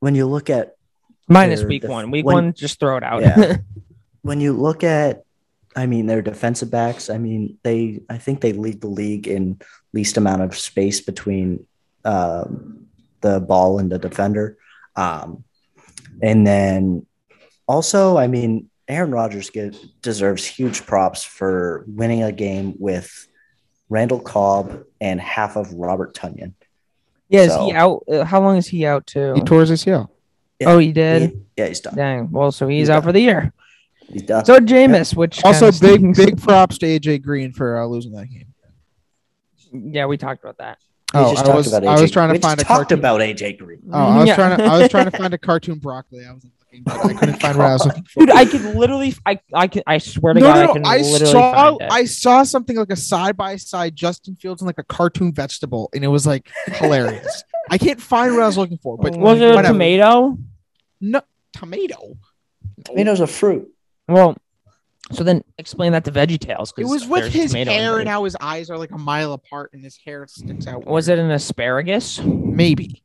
[0.00, 0.74] when you look at
[1.28, 2.10] minus week def- one.
[2.10, 3.22] Week when- one, just throw it out.
[3.22, 3.56] Yeah.
[4.22, 5.22] when you look at
[5.76, 9.60] I mean their defensive backs, I mean they I think they lead the league in
[9.92, 11.66] least amount of space between
[12.04, 12.86] um,
[13.20, 14.56] the ball and the defender.
[14.96, 15.44] Um,
[16.22, 17.04] and then
[17.68, 23.28] also, I mean, Aaron Rodgers get, deserves huge props for winning a game with
[23.88, 26.52] Randall Cobb and half of Robert Tonyan.
[27.28, 28.04] yeah, is he out?
[28.10, 29.34] Uh, how long is he out to?
[29.34, 30.08] He tore his ACL.
[30.60, 31.22] Yeah, oh, he did.
[31.30, 31.94] He- yeah, he's done.
[31.94, 32.30] Dang.
[32.30, 33.02] Well, so he's, He's out done.
[33.04, 33.52] for the year.
[34.08, 34.44] He's done.
[34.44, 36.18] So Jameis, which Also, big stinks.
[36.18, 38.46] big props to AJ Green for uh, losing that game.
[39.72, 40.78] Yeah, we talked about that.
[41.14, 42.98] We Oh, I was about I was trying to we find a talked cartoon.
[42.98, 43.80] about AJ Green.
[43.92, 44.34] Oh, I was Yeah.
[44.36, 46.24] trying to I was trying to find a cartoon broccoli.
[46.26, 46.52] I wasn't
[46.84, 48.20] looking, but I couldn't find what I was looking for.
[48.20, 50.86] Dude, I could literally, I, I could, I swear to no, God, no, I can
[50.86, 51.92] I literally saw find it.
[51.92, 55.88] I saw something like a side by side Justin Fields and like a cartoon vegetable,
[55.94, 57.44] and it was like hilarious.
[57.70, 59.72] I can't find what I was looking for, but was it a whatever.
[59.72, 60.38] tomato?
[61.00, 62.16] No tomato.
[62.84, 63.68] Tomatoes are fruit.
[64.08, 64.36] Well,
[65.12, 66.72] so then explain that to Veggie Tales.
[66.76, 67.98] It was with his hair there.
[67.98, 70.84] and how his eyes are like a mile apart and his hair sticks out.
[70.84, 72.20] Was it an asparagus?
[72.24, 73.02] maybe?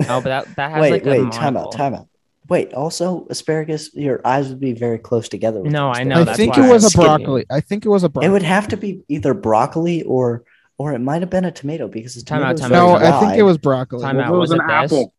[0.00, 1.68] No, but that that has Wait, like a wait, time monocle.
[1.68, 2.08] out, time out.
[2.52, 5.62] Wait, also asparagus, your eyes would be very close together.
[5.62, 7.08] with No, I know, I that's think why it I was a skipped you.
[7.08, 7.46] broccoli.
[7.50, 8.26] I think it was a broccoli.
[8.28, 10.42] It would have to be either broccoli or
[10.76, 13.02] or it might have been a tomato because the Time out, time no, out.
[13.02, 14.02] I think it was broccoli.
[14.02, 14.32] Time Well, out.
[14.32, 14.92] Was was it an this?
[14.92, 15.14] apple.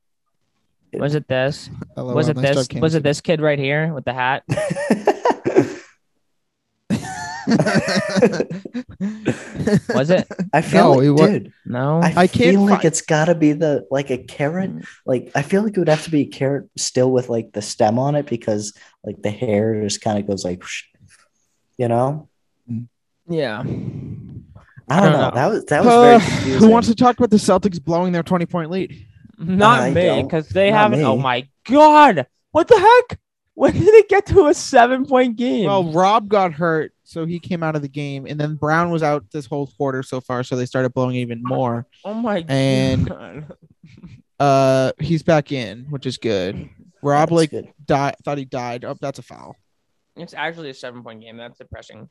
[0.93, 1.69] Was it this?
[1.97, 2.81] LOL, Was it nice job, this?
[2.81, 4.43] Was it this kid right here with the hat?
[9.93, 10.27] Was it?
[10.53, 11.99] I feel No, like, it wa- dude, No.
[12.01, 14.71] I, I can't feel like fi- it's got to be the like a carrot.
[15.05, 17.61] Like I feel like it would have to be a carrot still with like the
[17.61, 20.83] stem on it because like the hair just kind of goes like, whoosh,
[21.77, 22.29] you know.
[23.27, 23.59] yeah.
[23.61, 24.45] I don't,
[24.89, 25.29] don't know.
[25.29, 25.31] know.
[25.35, 26.59] That was that was very Uh, confusing.
[26.59, 29.07] who wants to talk about the Celtics blowing their 20 point lead?
[29.37, 31.03] Not I me, because they Not haven't.
[31.03, 33.19] Oh my god, what the heck?
[33.55, 35.65] When did it get to a seven point game?
[35.65, 39.03] Well, Rob got hurt, so he came out of the game, and then Brown was
[39.03, 41.85] out this whole quarter so far, so they started blowing even more.
[42.05, 43.53] oh my and- god.
[44.39, 46.67] Uh, he's back in, which is good.
[47.01, 47.71] Rob That's like good.
[47.85, 48.83] died, thought he died.
[48.83, 49.55] Oh, that's a foul.
[50.17, 51.37] It's actually a seven point game.
[51.37, 52.09] That's depressing.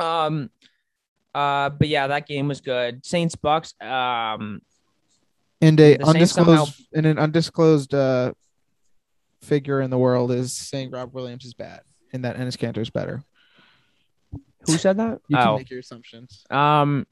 [0.00, 0.48] Um,
[1.34, 3.04] uh, but yeah, that game was good.
[3.04, 3.74] Saints Bucks.
[3.80, 4.62] Um,
[5.60, 8.32] And a The Saints somehow- undisclosed and an undisclosed uh
[9.42, 11.80] figure in the world is saying Rob Williams is bad,
[12.12, 13.22] and that Enes Kanter is better.
[14.66, 15.20] Who said that?
[15.28, 16.44] You can oh, make your assumptions.
[16.50, 17.06] Um,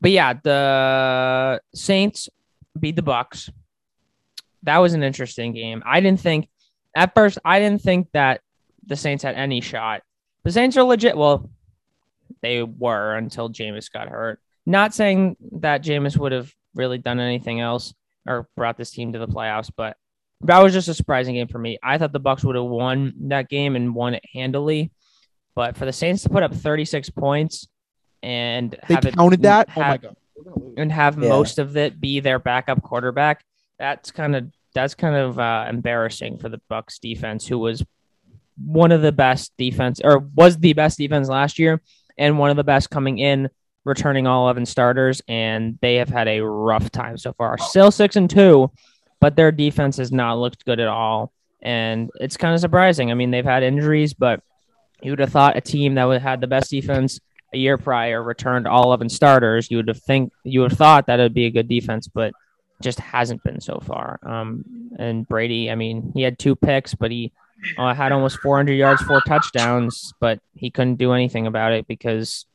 [0.00, 2.28] but yeah, the Saints
[2.78, 3.50] beat the Bucks.
[4.62, 5.82] That was an interesting game.
[5.84, 6.48] I didn't think
[6.94, 7.38] at first.
[7.44, 8.42] I didn't think that
[8.86, 10.02] the Saints had any shot.
[10.44, 11.16] The Saints are legit.
[11.16, 11.50] Well,
[12.42, 14.40] they were until Jameis got hurt.
[14.66, 17.94] Not saying that Jameis would have really done anything else
[18.26, 19.96] or brought this team to the playoffs, but
[20.42, 21.78] that was just a surprising game for me.
[21.82, 24.92] I thought the Bucks would have won that game and won it handily.
[25.58, 27.66] But for the Saints to put up 36 points
[28.22, 29.68] and They have it counted that.
[29.76, 30.14] oh my god.
[30.76, 31.28] and have Yeah.
[31.30, 33.42] most of it be their backup quarterback,
[33.76, 37.84] that's kind of that's kind of uh, embarrassing for the Bucks defense, who was
[38.64, 41.82] one of the best defense or was the best defense last year,
[42.16, 43.48] and one of the best coming in,
[43.84, 47.58] returning all eleven starters, and they have had a rough time so far.
[47.58, 48.70] Still six and two,
[49.20, 53.10] but their defense has not looked good at all, and it's kind of surprising.
[53.10, 54.40] I mean, they've had injuries, but
[55.02, 57.20] you would have thought a team that would had the best defense
[57.52, 61.06] a year prior returned all 11 starters, you would have think you would have thought
[61.06, 62.32] that it'd be a good defense, but
[62.82, 64.20] just hasn't been so far.
[64.22, 64.64] Um,
[64.98, 67.32] and Brady, I mean, he had two picks, but he
[67.76, 72.46] uh, had almost 400 yards, four touchdowns, but he couldn't do anything about it because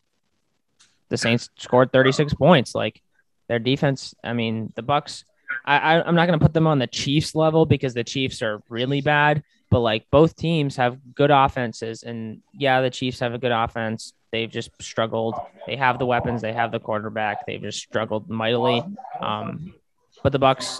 [1.10, 2.74] the Saints scored 36 points.
[2.74, 3.02] Like
[3.48, 5.26] their defense, I mean, the Bucks.
[5.66, 8.42] I, I I'm not going to put them on the Chiefs level because the Chiefs
[8.42, 13.34] are really bad, but like both teams have good offenses, and yeah, the Chiefs have
[13.34, 14.14] a good offense.
[14.32, 15.34] They've just struggled.
[15.66, 16.44] They have the weapons.
[16.44, 17.48] They have the quarterback.
[17.48, 18.84] They've just struggled mightily.
[19.20, 19.74] Um,
[20.22, 20.80] but the Bucks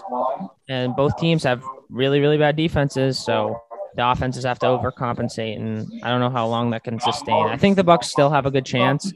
[0.68, 3.18] and both teams have really, really bad defenses.
[3.18, 3.60] So
[3.96, 7.48] the offenses have to overcompensate, and I don't know how long that can sustain.
[7.48, 9.12] I think the Bucks still have a good chance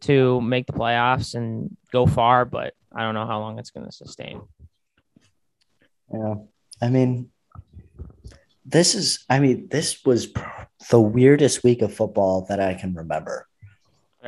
[0.00, 3.86] to make the playoffs and go far, but I don't know how long it's going
[3.86, 4.40] to sustain.
[6.12, 6.34] Yeah.
[6.82, 7.30] I mean,
[8.70, 10.42] this is, I mean, this was pr-
[10.90, 13.46] the weirdest week of football that I can remember.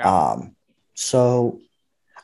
[0.05, 0.57] Um,
[0.95, 1.61] so,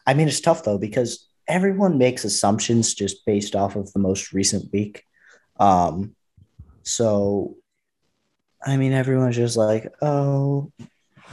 [0.07, 4.33] I mean, it's tough though, because everyone makes assumptions just based off of the most
[4.33, 5.04] recent week.
[5.59, 6.14] Um,
[6.83, 7.57] so,
[8.64, 10.72] I mean, everyone's just like, oh,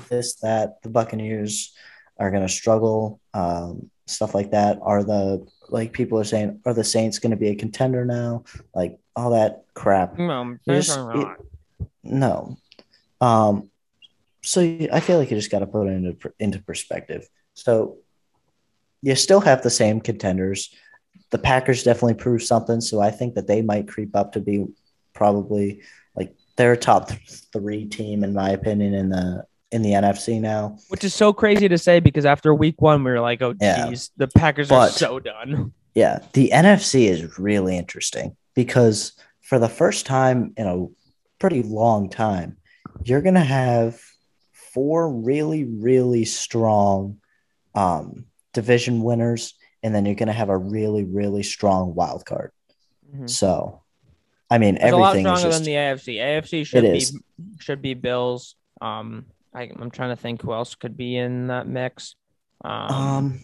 [0.10, 1.74] this, that, the Buccaneers
[2.18, 4.78] are going to struggle, um, stuff like that.
[4.82, 8.44] Are the, like, people are saying, are the Saints going to be a contender now?
[8.74, 10.18] Like, all that crap.
[10.18, 11.38] No, Yes, they're.
[12.04, 12.58] No.
[13.22, 13.70] Um,
[14.44, 17.28] so I feel like you just got to put it into into perspective.
[17.56, 17.98] So
[19.02, 20.74] you still have the same contenders.
[21.32, 24.66] The Packers definitely proved something, so I think that they might creep up to be
[25.14, 25.82] probably
[26.16, 30.78] like they're top th- three team in my opinion in the in the NFC now.
[30.88, 33.90] Which is so crazy to say because after week one, we were like, oh, Yeah.
[33.90, 35.74] geez, the Packers are so done.
[35.94, 40.88] Yeah, the NFC is really interesting because for the first time in a
[41.40, 42.58] pretty long time,
[43.04, 44.02] you're going to have
[44.52, 47.18] four really, really strong
[47.76, 52.52] um, division winners, and then you're going to have a really, really strong wild card.
[53.14, 53.30] Mhm.
[53.30, 53.84] So,
[54.50, 56.18] I mean, It's a lot everything is stronger just than the AFC.
[56.20, 57.20] AFC should be is.
[57.60, 58.56] should be Bills.
[58.82, 62.16] Um, I, I'm trying to think who else could be in that mix.
[62.64, 63.40] Um, um.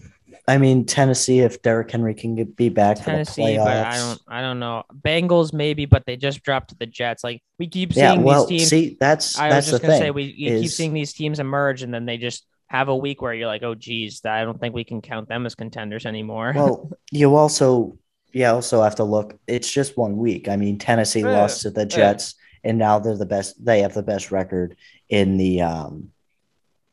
[0.48, 3.86] I mean, Tennessee, if Derrick Henry can get, be back Tennessee, for the playoffs, but
[3.86, 4.84] I don't, I don't know.
[4.94, 7.24] Bengals maybe, but they just dropped to the Jets.
[7.24, 8.70] Like we keep yeah, seeing well, these teams.
[8.70, 10.02] see, that's I was that's the just gonna thing.
[10.02, 13.22] say we, we keep seeing these teams emerge, and then they just have a week
[13.22, 16.54] where you're like, oh, geez, I don't think we can count them as contenders anymore.
[16.56, 17.98] well, you also
[18.32, 19.38] you also have to look.
[19.48, 20.48] It's just one week.
[20.48, 23.64] I mean, Tennessee Yeah, lost to the Jets, and now they're the best.
[23.64, 24.78] They have the best record
[25.12, 26.10] in the um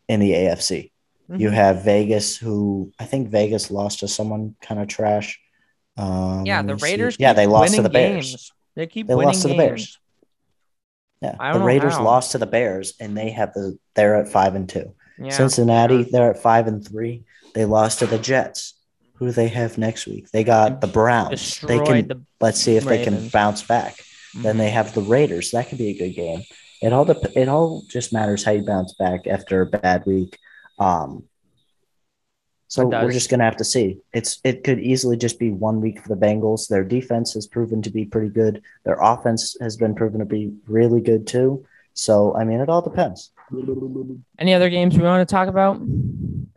[0.09, 0.93] in the AFC.
[1.31, 1.53] You Mhm.
[1.53, 5.39] have Vegas, who I think Vegas lost to someone kind of trash.
[5.97, 6.77] Um, yeah, the.
[6.77, 7.17] Raiders.
[7.19, 8.31] Yeah, they lost to the Bears.
[8.31, 8.53] games.
[8.77, 9.69] They keep They winning lost to the games.
[9.69, 9.99] Bears.
[11.21, 12.05] Yeah, the Raiders how.
[12.05, 14.95] lost to the Bears, and they have the they're at five and two.
[15.19, 15.31] Yeah.
[15.31, 17.25] Cincinnati, they're at five and three.
[17.55, 18.75] They lost to the Jets.
[19.15, 20.31] Who do they have next week?
[20.31, 21.61] They got the Browns.
[21.61, 22.23] They can the.
[22.41, 23.97] let's see if they can bounce back.
[24.35, 25.51] Then they have the Raiders.
[25.51, 26.43] That could be a good game.
[26.83, 30.39] It all dep- it all just matters how you bounce back after a bad week.
[30.79, 31.25] Um,
[32.71, 33.99] So we're just gonna have to see.
[34.13, 36.69] It's it could easily just be one week for the Bengals.
[36.69, 38.63] Their defense has proven to be pretty good.
[38.85, 41.65] Their offense has been proven to be really good too.
[41.95, 43.33] So I mean, it all depends.
[44.39, 45.81] Any other games we want to talk about?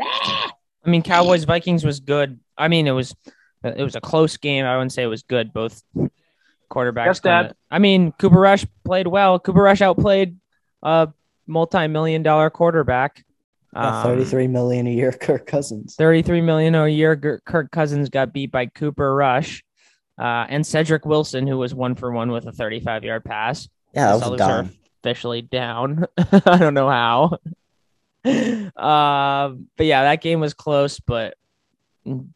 [0.02, 2.40] I mean, Cowboys Vikings was good.
[2.58, 3.16] I mean, it was
[3.64, 4.66] it was a close game.
[4.66, 5.54] I wouldn't say it was good.
[5.54, 5.82] Both
[6.72, 7.06] quarterbacks.
[7.06, 7.42] Yes, Dad.
[7.42, 9.40] kinda- I mean, Cooper Rush played well.
[9.40, 10.38] Cooper Rush outplayed
[10.82, 11.10] a
[11.48, 13.24] multi-million dollar quarterback.
[13.74, 15.96] Um, Thirty-three million a year, Kirk Cousins.
[15.96, 17.16] 33 million a year.
[17.46, 19.64] Kirk Cousins got beat by Cooper Rush.
[20.20, 23.70] Uh, and Cedrick Wilson, who was one for one with a 35 yard pass.
[23.94, 24.70] Yeah, that Celtics was are
[25.04, 26.06] officially down.
[26.18, 27.38] I don't know how.
[28.26, 31.36] uh, but yeah, that game was close, but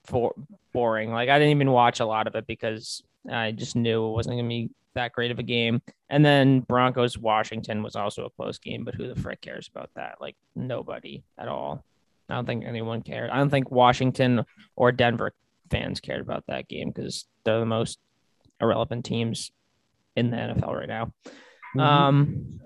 [0.05, 0.33] for
[0.73, 1.11] boring.
[1.11, 4.37] Like I didn't even watch a lot of it because I just knew it wasn't
[4.37, 5.81] gonna be that great of a game.
[6.09, 9.89] And then Broncos Washington was also a close game, but who the frick cares about
[9.95, 10.21] that?
[10.21, 11.83] Like nobody at all.
[12.29, 13.29] I don't think anyone cared.
[13.29, 15.33] I don't think Washington or Denver
[15.69, 17.99] fans cared about that game because they're the most
[18.61, 19.51] irrelevant teams
[20.15, 21.11] in the NFL right now.
[21.75, 21.81] Mhm.
[21.81, 22.59] Um,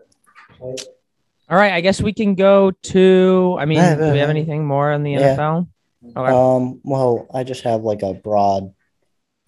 [0.61, 3.57] all right, I guess we can go to.
[3.59, 5.35] I mean, Yeah, do we have anything more on the Yeah.
[5.35, 5.67] NFL?
[6.15, 6.31] Okay.
[6.31, 8.73] Um, well, I just have like a broad,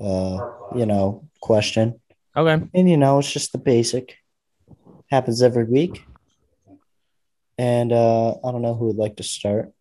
[0.02, 2.00] uh, you know, question,
[2.36, 2.64] okay.
[2.74, 4.16] and you know, it's just the basic.
[5.10, 6.06] Happens every week,
[7.58, 9.72] and uh, I don't know who would like to start.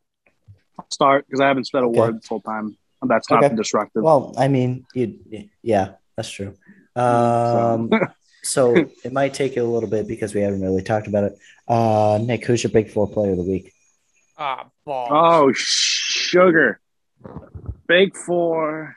[0.78, 2.00] I'll start because I haven't said a Okay.
[2.00, 2.76] word this whole time.
[3.02, 3.54] And that's not Okay.
[3.54, 4.02] disruptive.
[4.02, 5.18] Well, I mean, you,
[5.62, 6.54] yeah, that's true.
[6.96, 7.90] Um,
[8.42, 11.38] so it might take you a little bit because we haven't really talked about it.
[11.68, 13.72] Uh, Nick, who's your big four player of the week?
[14.36, 15.10] Ah, balls.
[15.12, 16.80] Oh, sugar.
[17.86, 18.96] Big four.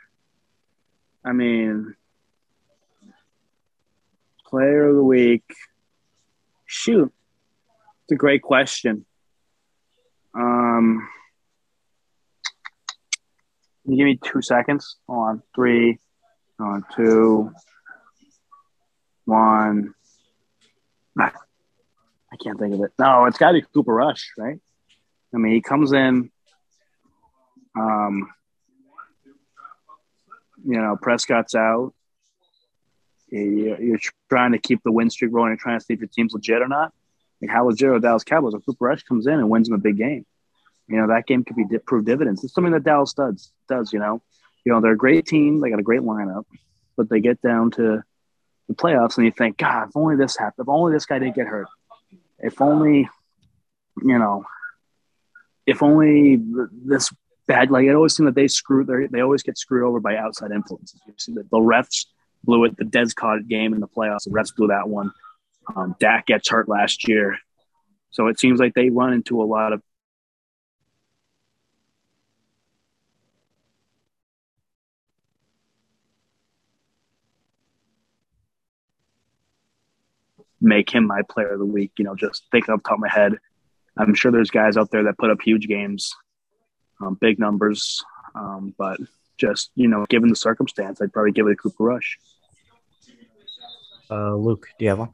[1.26, 1.96] I mean,
[4.46, 5.44] player of the week.
[6.66, 7.14] Shoot.
[8.04, 9.06] It's a great question.
[10.36, 11.08] Um,
[13.84, 14.98] can you give me two seconds?
[15.08, 15.42] On.
[15.56, 16.00] Three,
[16.60, 17.52] on, two,
[19.26, 19.94] one.
[21.20, 21.34] Ah,
[22.32, 22.92] I can't think of it.
[23.00, 24.60] No, it's got to be Cooper Rush, right?
[25.34, 26.32] I mean, he comes in.
[27.76, 28.30] Um,
[30.66, 31.94] you know, Prescott's out.
[33.30, 34.00] You- You're
[34.30, 35.52] trying to keep the win streak rolling.
[35.52, 36.94] You're trying to see if your team's legit or not.
[37.42, 38.54] Like how legit are Dallas Cowboys?
[38.54, 40.26] If Cooper Rush comes in and wins them a big game,
[40.88, 42.44] you know that game could be di- prove dividends.
[42.44, 43.52] It's something that Dallas does.
[43.68, 44.22] Does you know?
[44.66, 45.60] You know they're a great team.
[45.60, 46.46] They got a great lineup,
[46.96, 48.04] but they get down to
[48.70, 50.66] the playoffs and you think, God, if only this happened.
[50.66, 51.68] If only this guy didn't get hurt.
[52.40, 53.10] If only,
[54.02, 54.46] you know,
[55.66, 56.40] if only
[56.72, 57.12] this
[57.48, 60.52] bad like it always seems that they screw they always get screwed over by outside
[60.52, 61.02] influences.
[61.08, 62.06] You see that the refs
[62.44, 65.12] blew it, the Dez caught game in the playoffs, the refs blew that one.
[65.76, 67.38] Um, Dak gets hurt last year,
[68.12, 69.82] so it seems like they run into a lot of
[80.64, 81.92] make him my player of the week.
[81.98, 83.38] You know, just thinking off the top of my head,
[83.98, 86.16] I'm sure there's guys out there that put up huge games,
[87.06, 88.04] um, big numbers,
[88.36, 89.00] um, but
[89.38, 92.18] just you know, given the circumstance, I'd probably give it a Cooper Rush.
[94.10, 95.14] Uh, Luke, do you have one?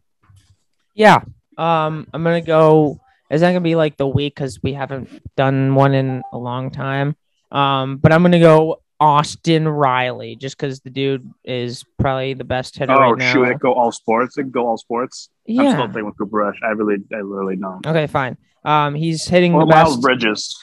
[0.93, 1.21] Yeah.
[1.57, 2.99] Um, I'm gonna go.
[3.29, 6.71] It's not gonna be like the week because we haven't done one in a long
[6.71, 7.15] time.
[7.51, 12.77] Um, but I'm gonna go Austin Riley just because the dude is probably the best
[12.77, 13.33] hitter Oh right now.
[13.33, 14.37] shoot, it go all sports.
[14.37, 15.29] It go all sports.
[15.45, 15.63] Yeah.
[15.63, 16.59] I'm still playing with Cooper Rush.
[16.63, 17.85] I really, I literally don't.
[17.85, 18.37] Okay, fine.
[18.65, 20.01] Um, he's hitting Well, the Miles best.
[20.01, 20.57] Bridges,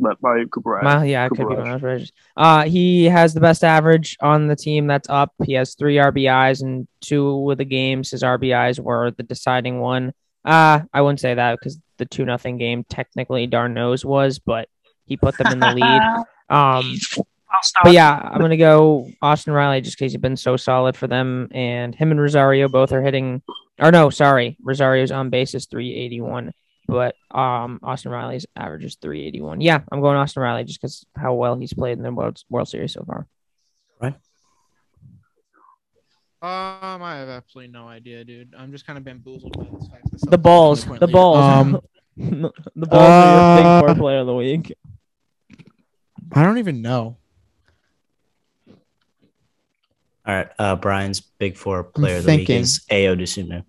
[0.00, 0.84] but probably Cooper Rush.
[0.84, 1.82] Mile- yeah, it Cooper could be Rush.
[1.82, 5.32] Miles Uh, he has the best average on the team that's up.
[5.44, 8.10] He has three RBIs and two of the games.
[8.10, 10.12] His RBIs were the deciding one.
[10.44, 14.68] Uh, I wouldn't say that because the two nothing game technically d'Arnaud's was, but
[15.04, 16.02] he put them in the lead.
[16.50, 16.96] Um,
[17.84, 21.46] but yeah, I'm gonna go Austin Riley just because he's been so solid for them,
[21.52, 23.42] and him and Rosario both are hitting.
[23.78, 26.52] Or no, sorry, Rosario's on base is 381,
[26.90, 29.60] but um, Austin Riley's average is 381.
[29.60, 32.68] Yeah, I'm going Austin Riley just because how well he's played in the World World
[32.68, 33.26] Series so far.
[36.42, 38.54] Um, I have absolutely no idea, dude.
[38.56, 40.10] I'm just kind of bamboozled by this fact.
[40.10, 41.12] that The balls, the lead.
[41.12, 41.80] balls, Um,
[42.16, 44.72] the balls are your uh, big four player of the week.
[46.32, 47.18] I don't even know.
[50.26, 50.48] All right.
[50.58, 52.56] Uh, Brian's big four player of the thinking.
[52.56, 53.62] week is Ao Desunu.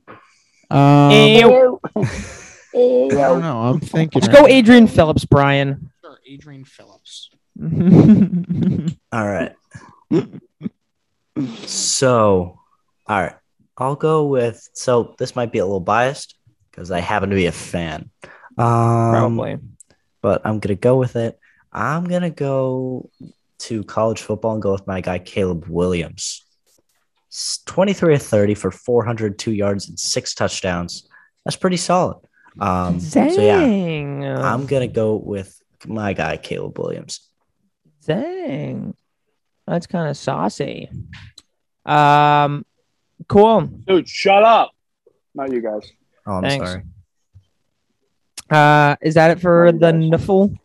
[0.70, 1.82] Um, Ew.
[2.74, 3.62] I don't know.
[3.62, 4.22] I'm thinking.
[4.22, 4.54] Let's right go, now.
[4.54, 5.92] Adrian Phillips, Brian.
[6.02, 7.30] Sure, Adrian Phillips.
[9.12, 9.54] All right.
[11.66, 12.60] so,
[13.08, 13.36] all right.
[13.78, 14.70] I'll go with.
[14.74, 16.36] So this might be a little biased
[16.70, 18.10] because I happen to be a fan.
[18.58, 19.58] Um, Probably.
[20.22, 21.40] but I'm gonna go with it.
[21.72, 23.10] I'm gonna go
[23.60, 26.44] to college football and go with my guy Caleb Williams.
[27.66, 31.08] 23 or 30 for 402 yards and six touchdowns.
[31.46, 32.18] That's pretty solid.
[32.60, 34.26] Um, so yeah, Dang.
[34.26, 37.22] I'm gonna go with my guy Caleb Williams.
[38.06, 38.96] Dang.
[39.68, 40.90] That's kind of saucy.
[41.86, 42.66] Um,
[43.30, 43.62] cool.
[43.62, 44.72] Dude, shut up.
[45.34, 45.90] Not you guys.
[46.26, 46.70] Oh, I'm Thanks.
[46.70, 46.84] sorry.
[48.50, 50.02] Uh, is that it for Love the guys.
[50.02, 50.58] niffle?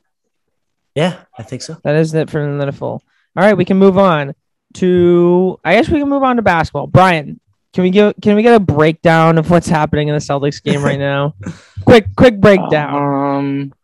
[0.96, 1.76] Yeah, I think so.
[1.84, 2.82] That is it for the niffle.
[2.82, 3.00] All
[3.36, 4.34] right, we can move on
[4.74, 5.60] to.
[5.64, 6.86] I guess we can move on to basketball.
[6.88, 7.38] Brian,
[7.76, 8.14] can we give?
[8.22, 11.34] Can we get a breakdown of what's happening in the Celtics game right now?
[11.84, 12.94] quick, quick breakdown.
[12.94, 13.74] Um,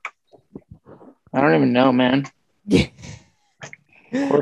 [1.34, 2.24] I don't even know, man.
[2.72, 2.88] oh,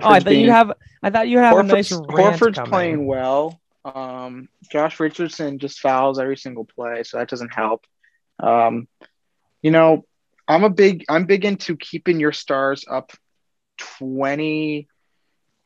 [0.04, 0.70] I thought you have.
[1.02, 2.70] I thought you have a nice Horford's, Horford's coming.
[2.70, 3.60] playing well.
[3.84, 7.84] Um, Josh Richardson just fouls every single play, so that doesn't help.
[8.38, 8.86] Um,
[9.62, 10.04] you know,
[10.46, 13.10] I'm a big I'm big into keeping your stars up
[13.98, 14.86] 20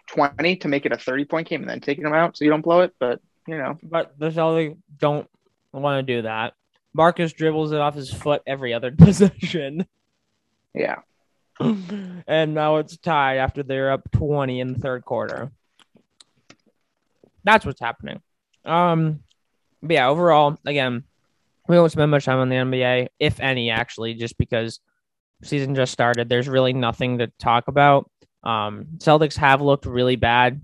[0.07, 2.51] 20 to make it a 30 point game and then taking them out so you
[2.51, 5.29] don't blow it, but you know, But the Celtics don't
[5.73, 6.55] want to do that.
[6.93, 9.87] Marcus dribbles it off his foot every other possession.
[10.75, 10.97] yeah.
[11.61, 15.53] and now it's tied after they're up 20 in the third quarter.
[17.45, 18.21] That's what's happening.
[18.65, 19.21] Um,
[19.83, 21.05] but yeah, overall, again,
[21.69, 24.81] we won't spend much time on the NBA, if any, actually, just because
[25.43, 26.29] season just started.
[26.29, 28.11] There's really nothing to talk about.
[28.43, 30.61] Um, Celtics have looked really bad.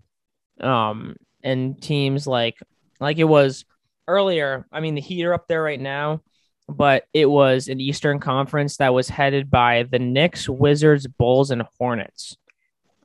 [0.61, 2.57] Um, and teams like
[3.01, 3.65] like it was
[4.07, 4.67] earlier.
[4.73, 6.23] I mean, the Heat are up there right now,
[6.69, 11.63] but it was an Eastern Conference that was headed by the Knicks, Wizards, Bulls, and
[11.79, 12.37] Hornets.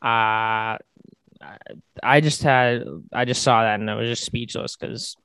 [0.02, 0.78] Uh
[2.04, 5.16] I just had I just saw that and I was just speechless because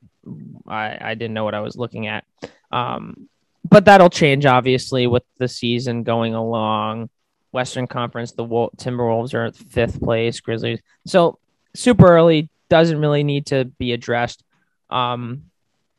[0.67, 2.25] I I didn't know what I was looking at.
[2.71, 3.29] Um,
[3.69, 7.11] but that'll change obviously with the season going along.
[7.53, 10.81] Western Conference, the Wol- Timberwolves are fifth place, Grizzlies.
[11.07, 11.39] So
[11.75, 14.45] super early doesn't really need to be addressed.
[14.91, 15.51] Um,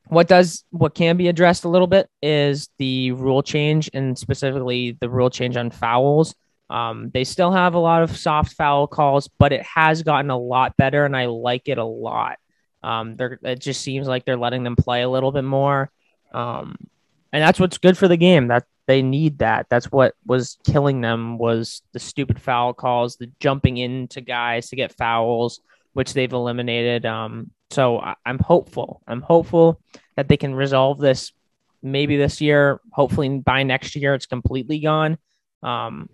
[0.08, 4.98] what does what can be addressed a little bit is the rule change and specifically
[5.00, 6.36] the rule change on fouls.
[6.70, 10.38] Um, they still have a lot of soft foul calls, but it has gotten a
[10.38, 12.38] lot better, and I like it a lot.
[12.84, 15.92] Um, it just seems like they're letting them play a little bit more,
[16.34, 16.76] um,
[17.32, 18.48] and that's what's good for the game.
[18.48, 19.68] That they need that.
[19.70, 24.76] That's what was killing them was the stupid foul calls, the jumping into guys to
[24.76, 25.62] get fouls,
[25.94, 27.06] which they've eliminated.
[27.06, 29.02] Um, so I, I'm hopeful.
[29.08, 29.82] I'm hopeful
[30.16, 31.32] that they can resolve this
[31.82, 32.80] maybe this year.
[32.92, 35.18] Hopefully by next year it's completely gone.
[35.64, 36.10] Um,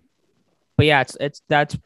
[0.75, 1.77] but yeah, it's it's that's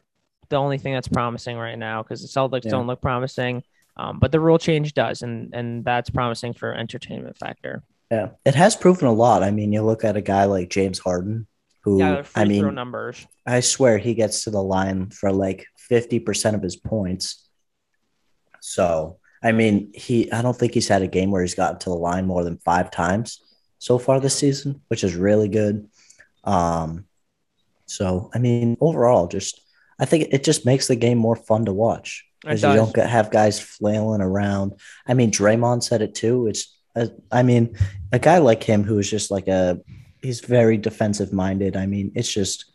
[0.48, 2.72] the only thing that's promising right now because the Celtics Yeah.
[2.72, 3.62] don't look promising.
[3.96, 7.82] Um, but the rule change does, and and that's promising for entertainment factor.
[8.10, 9.42] Yeah, it has proven a lot.
[9.42, 11.46] I mean, you look at a guy like James Harden,
[11.80, 13.26] who Yeah, I mean, numbers.
[13.46, 17.48] I swear he gets to the line for like 50% of his points.
[18.60, 21.90] So, I mean, he I don't think he's had a game where he's gotten to
[21.90, 23.40] the line more than 5 times
[23.78, 25.88] so far this season, which is really good.
[26.44, 27.06] Um
[27.86, 29.60] so, I mean, overall just
[29.98, 33.30] I think it just makes the game more fun to watch because you don't have
[33.30, 34.74] guys flailing around.
[35.06, 36.46] I mean, Draymond said it too.
[36.48, 37.76] It's uh, I mean,
[38.12, 39.80] a guy like him who is just like a
[40.20, 41.76] he's very defensive minded.
[41.76, 42.72] I mean, it's just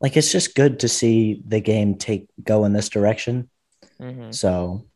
[0.00, 3.50] like it's just good to see the game take go in this direction.
[4.00, 4.34] Mhm.
[4.34, 4.86] So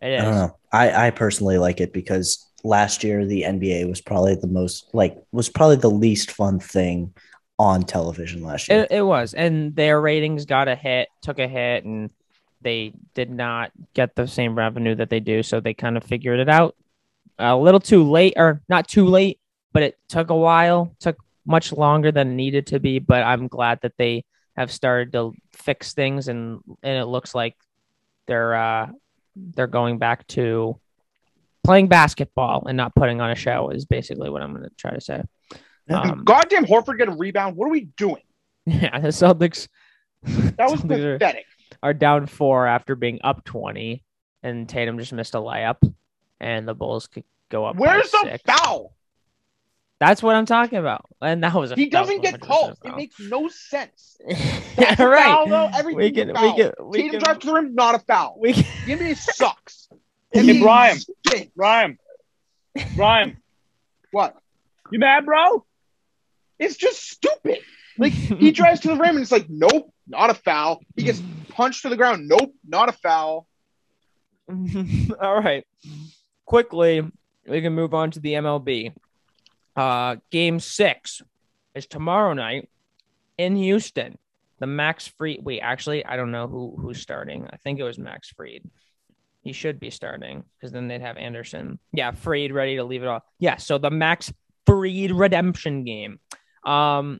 [0.00, 0.56] It I don't know.
[0.72, 5.16] I I personally like it because last year the NBA was probably the most like
[5.32, 7.14] was probably the least fun thing
[7.58, 8.84] on television last year.
[8.84, 12.10] It, it was, and their ratings got a hit, took a hit, and
[12.62, 15.42] they did not get the same revenue that they do.
[15.42, 16.74] So they kind of figured it out
[17.38, 19.38] a little too late, or not too late,
[19.72, 22.98] but it took a while, took much longer than it needed to be.
[22.98, 24.24] But I'm glad that they
[24.56, 27.56] have started to fix things, and and it looks like
[28.26, 28.88] they're uh
[29.36, 30.78] they're going back to
[31.64, 33.70] playing basketball and not putting on a show.
[33.70, 35.22] Is basically what I'm going to try to say.
[35.88, 37.56] Um, Goddamn Horford get a rebound.
[37.56, 38.22] What are we doing?
[38.66, 39.68] yeah, the Celtics.
[40.22, 41.46] That was Celtics are- pathetic.
[41.82, 44.04] are down four after being up 20,
[44.42, 45.76] and Tatum just missed a layup,
[46.38, 47.76] and the Bulls could go up.
[47.76, 48.42] Where's the six.
[48.46, 48.94] foul?
[50.00, 51.04] That's what I'm talking about.
[51.20, 52.78] And that was a He doesn't get 100% called.
[52.84, 54.16] It makes no sense.
[54.26, 55.24] yeah, That's a right.
[55.26, 55.68] foul, though.
[55.74, 56.56] Everything's we a can, we foul.
[56.56, 58.36] can, we Tatum can, drives to the rim, not a foul.
[58.40, 59.88] we can, The NBA sucks.
[60.32, 60.98] Hey, NBA Brian.
[60.98, 61.52] stinks.
[61.54, 61.98] Ryan.
[62.96, 63.36] Ryan.
[64.10, 64.36] What?
[64.90, 65.64] You mad, bro?
[66.58, 67.58] It's just stupid.
[67.98, 70.80] Like he drives to the rim and it's like, nope, not a foul.
[70.96, 72.26] He gets punched to the ground.
[72.26, 73.46] Nope, not a foul.
[74.48, 75.64] All right.
[76.46, 77.02] Quickly,
[77.46, 78.92] we can move on to the MLB.
[79.80, 81.22] Uh, game six
[81.74, 82.68] is tomorrow night
[83.38, 84.18] in Houston.
[84.58, 85.42] the Max Fried.
[85.42, 87.48] Wait, actually, I don't know who who's starting.
[87.50, 88.62] I think it was Max Fried.
[89.40, 91.78] He should be starting because then they'd have Anderson.
[91.94, 93.22] Yeah, Fried ready to leave it off.
[93.38, 94.30] Yeah, so the Max
[94.66, 96.20] Fried redemption game.
[96.62, 97.18] Um,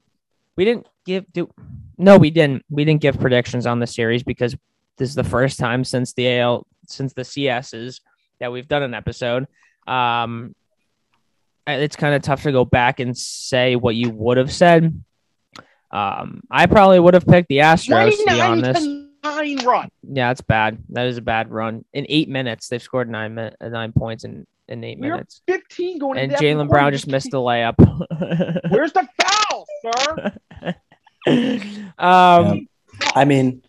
[0.55, 1.49] we didn't give do
[1.97, 2.67] no, we didn't.
[2.69, 4.55] We didn't give predictions on the series because
[4.99, 8.03] this is the first time since the AL since the CSs
[8.39, 9.47] that we've done an episode.
[9.87, 10.55] Um,
[11.67, 15.03] it's kind of tough to go back and say what you would have said.
[15.91, 18.83] Um, I probably would have picked the Astros to be honest.
[19.25, 19.89] nine run.
[20.03, 20.79] Yeah, that's bad.
[20.91, 21.85] That is a bad run.
[21.93, 25.15] In eight minutes, they've scored nine min- uh, nine points in, in 8 We were
[25.17, 25.43] minutes.
[25.49, 27.75] 15 going And Jaylen Brown just missed the layup.
[28.71, 30.33] Where's the foul, sir?
[31.99, 32.69] um,
[33.15, 33.63] I mean,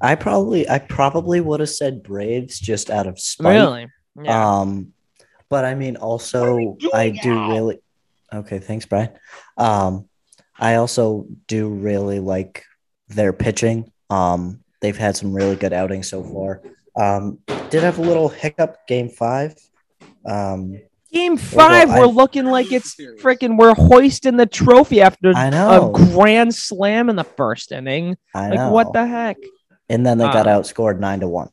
[0.00, 3.54] I probably I probably would have said Braves just out of spite.
[3.56, 3.86] really?
[4.22, 4.58] Yeah.
[4.60, 4.92] Um,
[5.48, 7.50] but I mean, also I do now?
[7.50, 7.80] really.
[8.32, 9.10] Okay, thanks, Brian.
[9.56, 10.08] Um,
[10.58, 12.64] I also do really like
[13.08, 13.90] their pitching.
[14.10, 16.62] Um, they've had some really good outings so far.
[16.96, 17.38] Um,
[17.70, 19.54] did have a little hiccup game five.
[20.26, 20.80] Um,
[21.12, 25.50] Game five, I- we're looking like it's freaking we're hoisting the trophy after I a
[25.52, 25.90] know.
[25.92, 28.16] grand slam in the first inning.
[28.34, 28.70] I Like know.
[28.72, 29.36] what the heck?
[29.88, 31.50] And then they got Uh, outscored nine to one.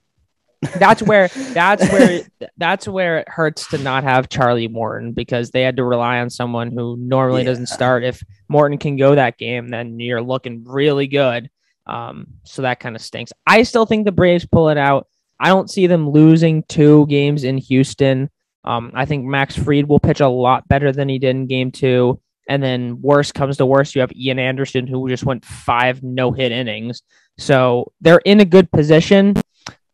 [0.76, 2.22] That's where that's where
[2.58, 6.30] that's where it hurts to not have Charlie Morton because they had to rely on
[6.30, 8.04] someone who normally doesn't start.
[8.04, 11.50] If Morton can go that game, then you're looking really good.
[11.88, 13.34] Um, so that kind of stinks.
[13.48, 15.08] I still think the Braves pull it out.
[15.40, 18.30] I don't see them losing two games in Houston.
[18.64, 21.72] Um, I think Max Fried will pitch a lot better than he did in game
[21.72, 22.22] two.
[22.48, 26.32] And then worst comes to worst, you have Ian Anderson who just went five no
[26.32, 27.02] hit innings.
[27.38, 29.36] So they're in a good position.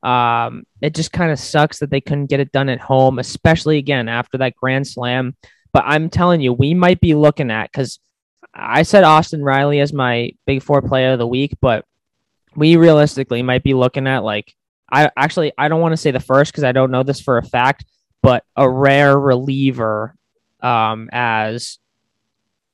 [0.03, 3.77] Um, it just kind of sucks that they couldn't get it done at home, especially
[3.77, 5.35] again after that grand slam.
[5.73, 7.99] But I'm telling you, we might be looking at because
[8.53, 11.85] I said Austin Riley as my big four player of the week, but
[12.55, 14.53] we realistically might be looking at like
[14.91, 17.37] I actually I don't want to say the first because I don't know this for
[17.37, 17.85] a fact,
[18.21, 20.15] but a rare reliever
[20.61, 21.79] um, as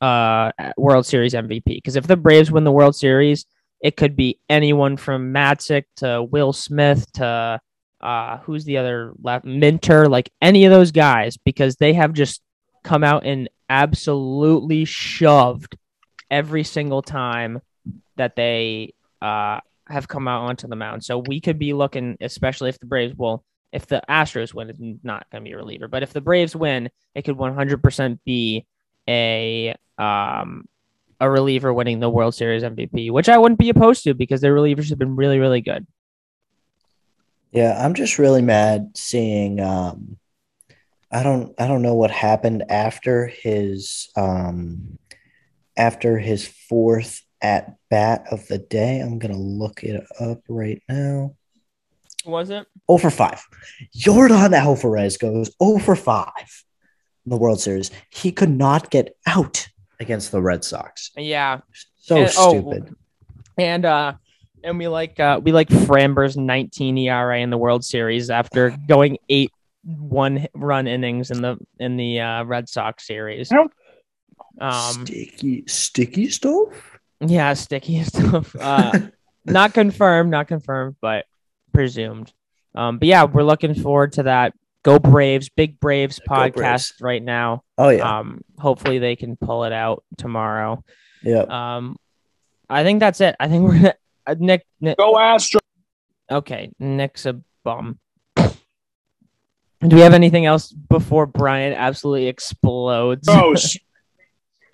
[0.02, 1.66] uh, World Series MVP.
[1.66, 3.46] Because if the Braves win the World Series,
[3.84, 7.60] it could be anyone from Matzek to Will Smith to
[8.02, 12.42] uh, who's the other left Minter, like any of those guys, because they have just
[12.84, 15.78] come out and absolutely shoved
[16.32, 17.62] every single time
[18.16, 21.04] that they uh, have come out onto the mound.
[21.04, 24.80] So we could be looking, especially if the Braves will, if the Astros win, it's
[25.04, 28.66] not going to be a reliever, but if the Braves win, it could 100% be
[29.08, 30.66] a um
[31.24, 34.54] a reliever winning the World Series MVP, which I wouldn't be opposed to because their
[34.54, 35.88] relievers have been really, really good.
[37.52, 40.18] Yeah, I'm just really mad seeing um
[41.12, 44.98] I don't I don't know what happened after his um
[45.78, 49.00] after his fourth at bat of the day.
[49.00, 51.36] I'm gonna look it up right now.
[52.26, 52.66] Was it?
[52.90, 53.46] Oh for five.
[53.96, 56.64] Yordan Alvarez goes 0 for five
[57.26, 57.92] in the World Series.
[58.10, 59.70] He could not get out
[60.04, 61.10] against the Red Sox.
[61.18, 61.62] Yeah.
[61.98, 62.96] So And- oh, stupid.
[63.58, 64.14] And uh
[64.64, 69.18] and we like uh we like Framber's 19 ERA in the World Series after going
[69.30, 69.52] eight
[69.86, 73.52] one run innings in the in the uh, Red Sox series.
[74.62, 77.00] Um sticky sticky stuff.
[77.20, 78.56] yeah, sticky stuff.
[78.60, 79.00] Uh
[79.46, 81.26] not confirmed, not confirmed, but
[81.74, 82.32] presumed.
[82.76, 84.54] Um but yeah, we're looking forward to that.
[84.84, 86.94] Go Braves, big Braves Go podcast Braves.
[87.02, 87.64] right now.
[87.78, 88.20] Oh yeah.
[88.20, 90.84] Um hopefully they can pull it out tomorrow.
[91.24, 91.46] yeah.
[91.76, 91.98] Um
[92.70, 93.36] I think that's it.
[93.40, 93.94] I think we're gonna
[94.28, 95.60] uh, Nick, Nick Go Astros.
[96.32, 98.00] Okay, Nick's a bum.
[98.36, 103.28] Do we have anything else before Brian absolutely explodes?
[103.30, 103.50] Oh,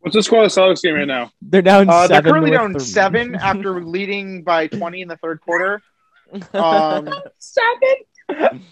[0.00, 1.30] what's the score of the Celtics game right now?
[1.40, 2.30] They're down Uh, they're seven.
[2.32, 5.82] currently with down the- seven after leading by 20 in the third quarter.
[6.52, 7.08] Um,
[7.38, 8.62] seven.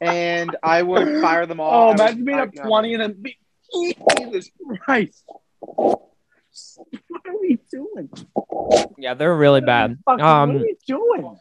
[0.00, 1.70] And I would fire them all.
[1.72, 3.38] Oh, I imagine being I- up 20 and then be-
[3.72, 5.24] Jesus Christ.
[5.60, 6.00] What
[7.26, 8.08] are we doing?
[8.98, 9.98] Yeah, they're really bad.
[10.04, 11.36] Fuck, what Um, are we doing?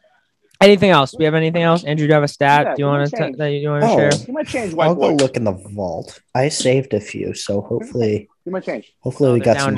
[0.60, 1.12] anything else?
[1.12, 1.84] Do we have anything else?
[1.84, 2.66] Andrew, do you have a stat?
[2.66, 3.38] Yeah, do you want to change.
[3.38, 3.96] that you want to Oh.
[3.98, 4.12] share?
[4.28, 6.20] You might change I'll white go look in the vault.
[6.36, 8.94] I saved a few, so hopefully, You might change.
[9.00, 9.78] hopefully Oh, we got some nine.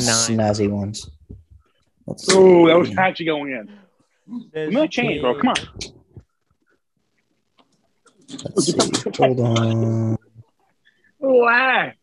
[0.54, 1.10] snazzy ones.
[2.08, 3.70] Let's Oh, that was actually going in.
[4.56, 5.36] You might change, bro.
[5.36, 5.56] Come on.
[8.32, 9.12] Let's see.
[9.18, 10.18] Hold on.
[11.20, 11.98] Relax.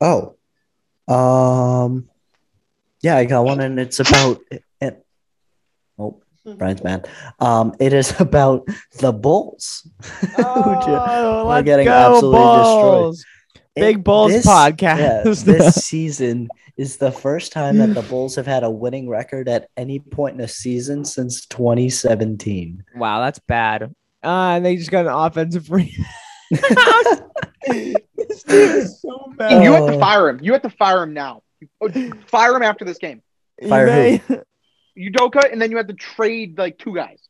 [0.00, 0.36] Oh,
[1.08, 2.08] um,
[3.02, 4.40] yeah, I got one, and it's about.
[4.80, 5.04] It,
[5.98, 7.08] oh, Brian's mad.
[7.38, 8.66] Um, it is about
[8.98, 9.86] the Bulls.
[10.02, 13.24] who ju- Oh, are let's getting go, absolutely Bulls.
[13.76, 14.98] It- Big Bulls this- podcast.
[14.98, 19.48] Yeah, this season is the first time that the Bulls have had a winning record
[19.48, 22.82] at any point in a season since 2017.
[22.96, 23.94] Wow, that's bad.
[24.24, 26.06] Uh, and they just got an offensive rebound.
[26.50, 29.62] this team is so bad.
[29.62, 30.00] You have to Oh.
[30.00, 30.40] fire him.
[30.42, 31.42] You have to fire him now.
[32.26, 33.22] Fire him after this game.
[33.68, 34.42] Fire who?
[34.98, 37.20] Udoka, and then you have to trade like two guys.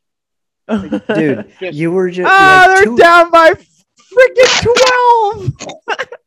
[0.69, 3.53] Dude, Just- you were just Ah, like, they're two- down by
[4.13, 5.67] freaking 12.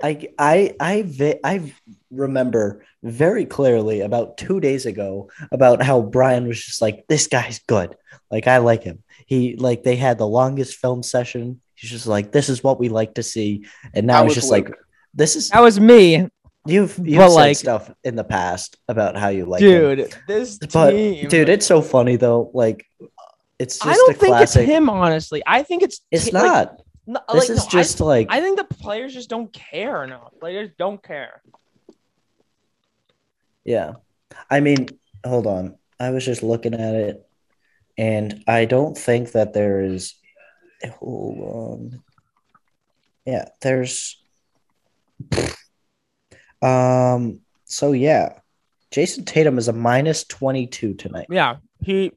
[0.02, 1.72] I I I I
[2.10, 7.58] remember very clearly about two days ago about how Brian was just like, this guy's
[7.66, 7.94] good.
[8.30, 9.02] Like I like him.
[9.26, 11.60] He like they had the longest film session.
[11.74, 13.66] He's just like, this is what we like to see.
[13.94, 14.68] And now That he's just Luke.
[14.68, 14.76] like,
[15.14, 16.28] this is That was me,
[16.66, 19.96] you've you've But, said like- stuff in the past about how you like him.
[19.96, 20.14] dude.
[20.28, 22.50] This But team, dude, it's so funny though.
[22.54, 22.86] Like
[23.58, 24.62] it's just I don't a think classic.
[24.62, 24.90] it's him.
[24.90, 26.80] Honestly, I think it's It's like, not.
[27.06, 30.04] No, this like, is no, I- just like I think the players just don't care
[30.04, 30.32] enough.
[30.40, 31.42] Players don't care.
[33.64, 33.94] Yeah.
[34.50, 34.88] I mean,
[35.24, 35.76] hold on.
[36.00, 37.26] I was just looking at it
[37.96, 40.14] and I don't think that there is
[40.98, 42.02] hold on.
[43.24, 44.22] Yeah, there's
[46.62, 48.38] um so yeah.
[48.90, 51.26] Jayson Tatum is a minus 22 tonight.
[51.28, 52.12] Yeah, he.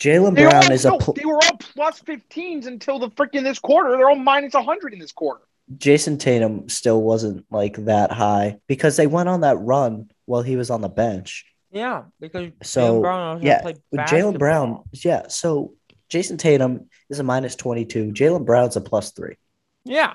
[0.00, 3.42] Jaylen Brown all, is a no, pl- they were all plus 15s until the freaking
[3.42, 3.90] this quarter.
[3.96, 5.42] They're all minus 100 in this quarter.
[5.76, 10.56] Jayson Tatum still wasn't like that high because they went on that run while he
[10.56, 11.44] was on the bench.
[11.70, 15.28] Yeah, because So, Jaylen Brown knows yeah, play Jaylen Brown, yeah.
[15.28, 15.74] So
[16.08, 18.12] Jayson Tatum is a minus 22.
[18.12, 19.36] Jaylen Brown's a plus three.
[19.84, 20.14] Yeah,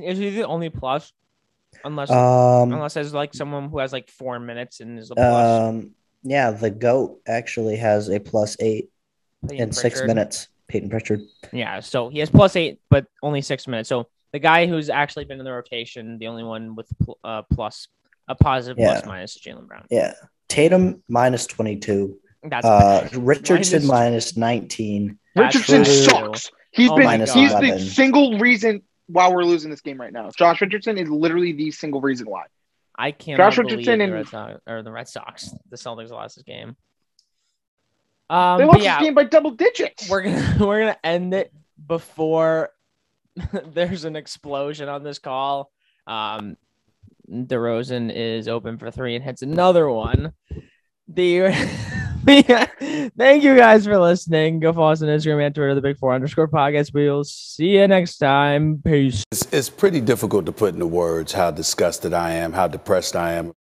[0.00, 1.12] is he the only plus?
[1.84, 5.62] Unless Um, unless there's like someone who has like four minutes and is a plus.
[5.62, 5.90] um,
[6.22, 8.90] yeah, the GOAT actually has a plus eight
[9.48, 10.48] Payton in six minutes.
[10.68, 11.20] Payton Pritchard.
[11.52, 13.88] Yeah, so he has plus eight, but only six minutes.
[13.88, 17.42] So the guy who's actually been in the rotation, the only one with pl- uh,
[17.42, 17.88] plus
[18.28, 18.92] a positive Yeah.
[18.92, 19.84] plus minus is Jaylen Brown.
[19.90, 20.14] Yeah.
[20.48, 22.16] Tatum minus 22.
[22.44, 23.08] That's Uh.
[23.18, 25.18] Richardson Minus- minus 19.
[25.34, 25.94] That's Richardson true.
[25.94, 26.50] sucks.
[26.70, 27.62] He's Oh been he's God.
[27.62, 30.30] the single reason why we're losing this game right now.
[30.30, 32.44] Josh Richardson is literally the single reason why.
[33.02, 35.50] I can't Josh believe Richardson the and- Red Sox or the Red Sox.
[35.70, 36.76] The Celtics lost this game.
[38.30, 40.08] They Um, lost yeah, this game by double digits.
[40.08, 41.52] we're gonna we're gonna end it
[41.86, 42.70] before
[43.66, 45.70] there's an explosion on this call.
[46.06, 46.56] Um,
[47.30, 50.32] DeRozan is open for three and hits another one.
[51.08, 51.40] The
[52.26, 54.60] thank you guys for listening.
[54.60, 56.94] Go follow us on Instagram and Twitter, the Big Four underscore podcast.
[56.94, 58.80] We'll see you next time.
[58.84, 59.24] Peace.
[59.32, 63.32] It's, it's pretty difficult to put into words how disgusted I am, how depressed I
[63.32, 63.50] am.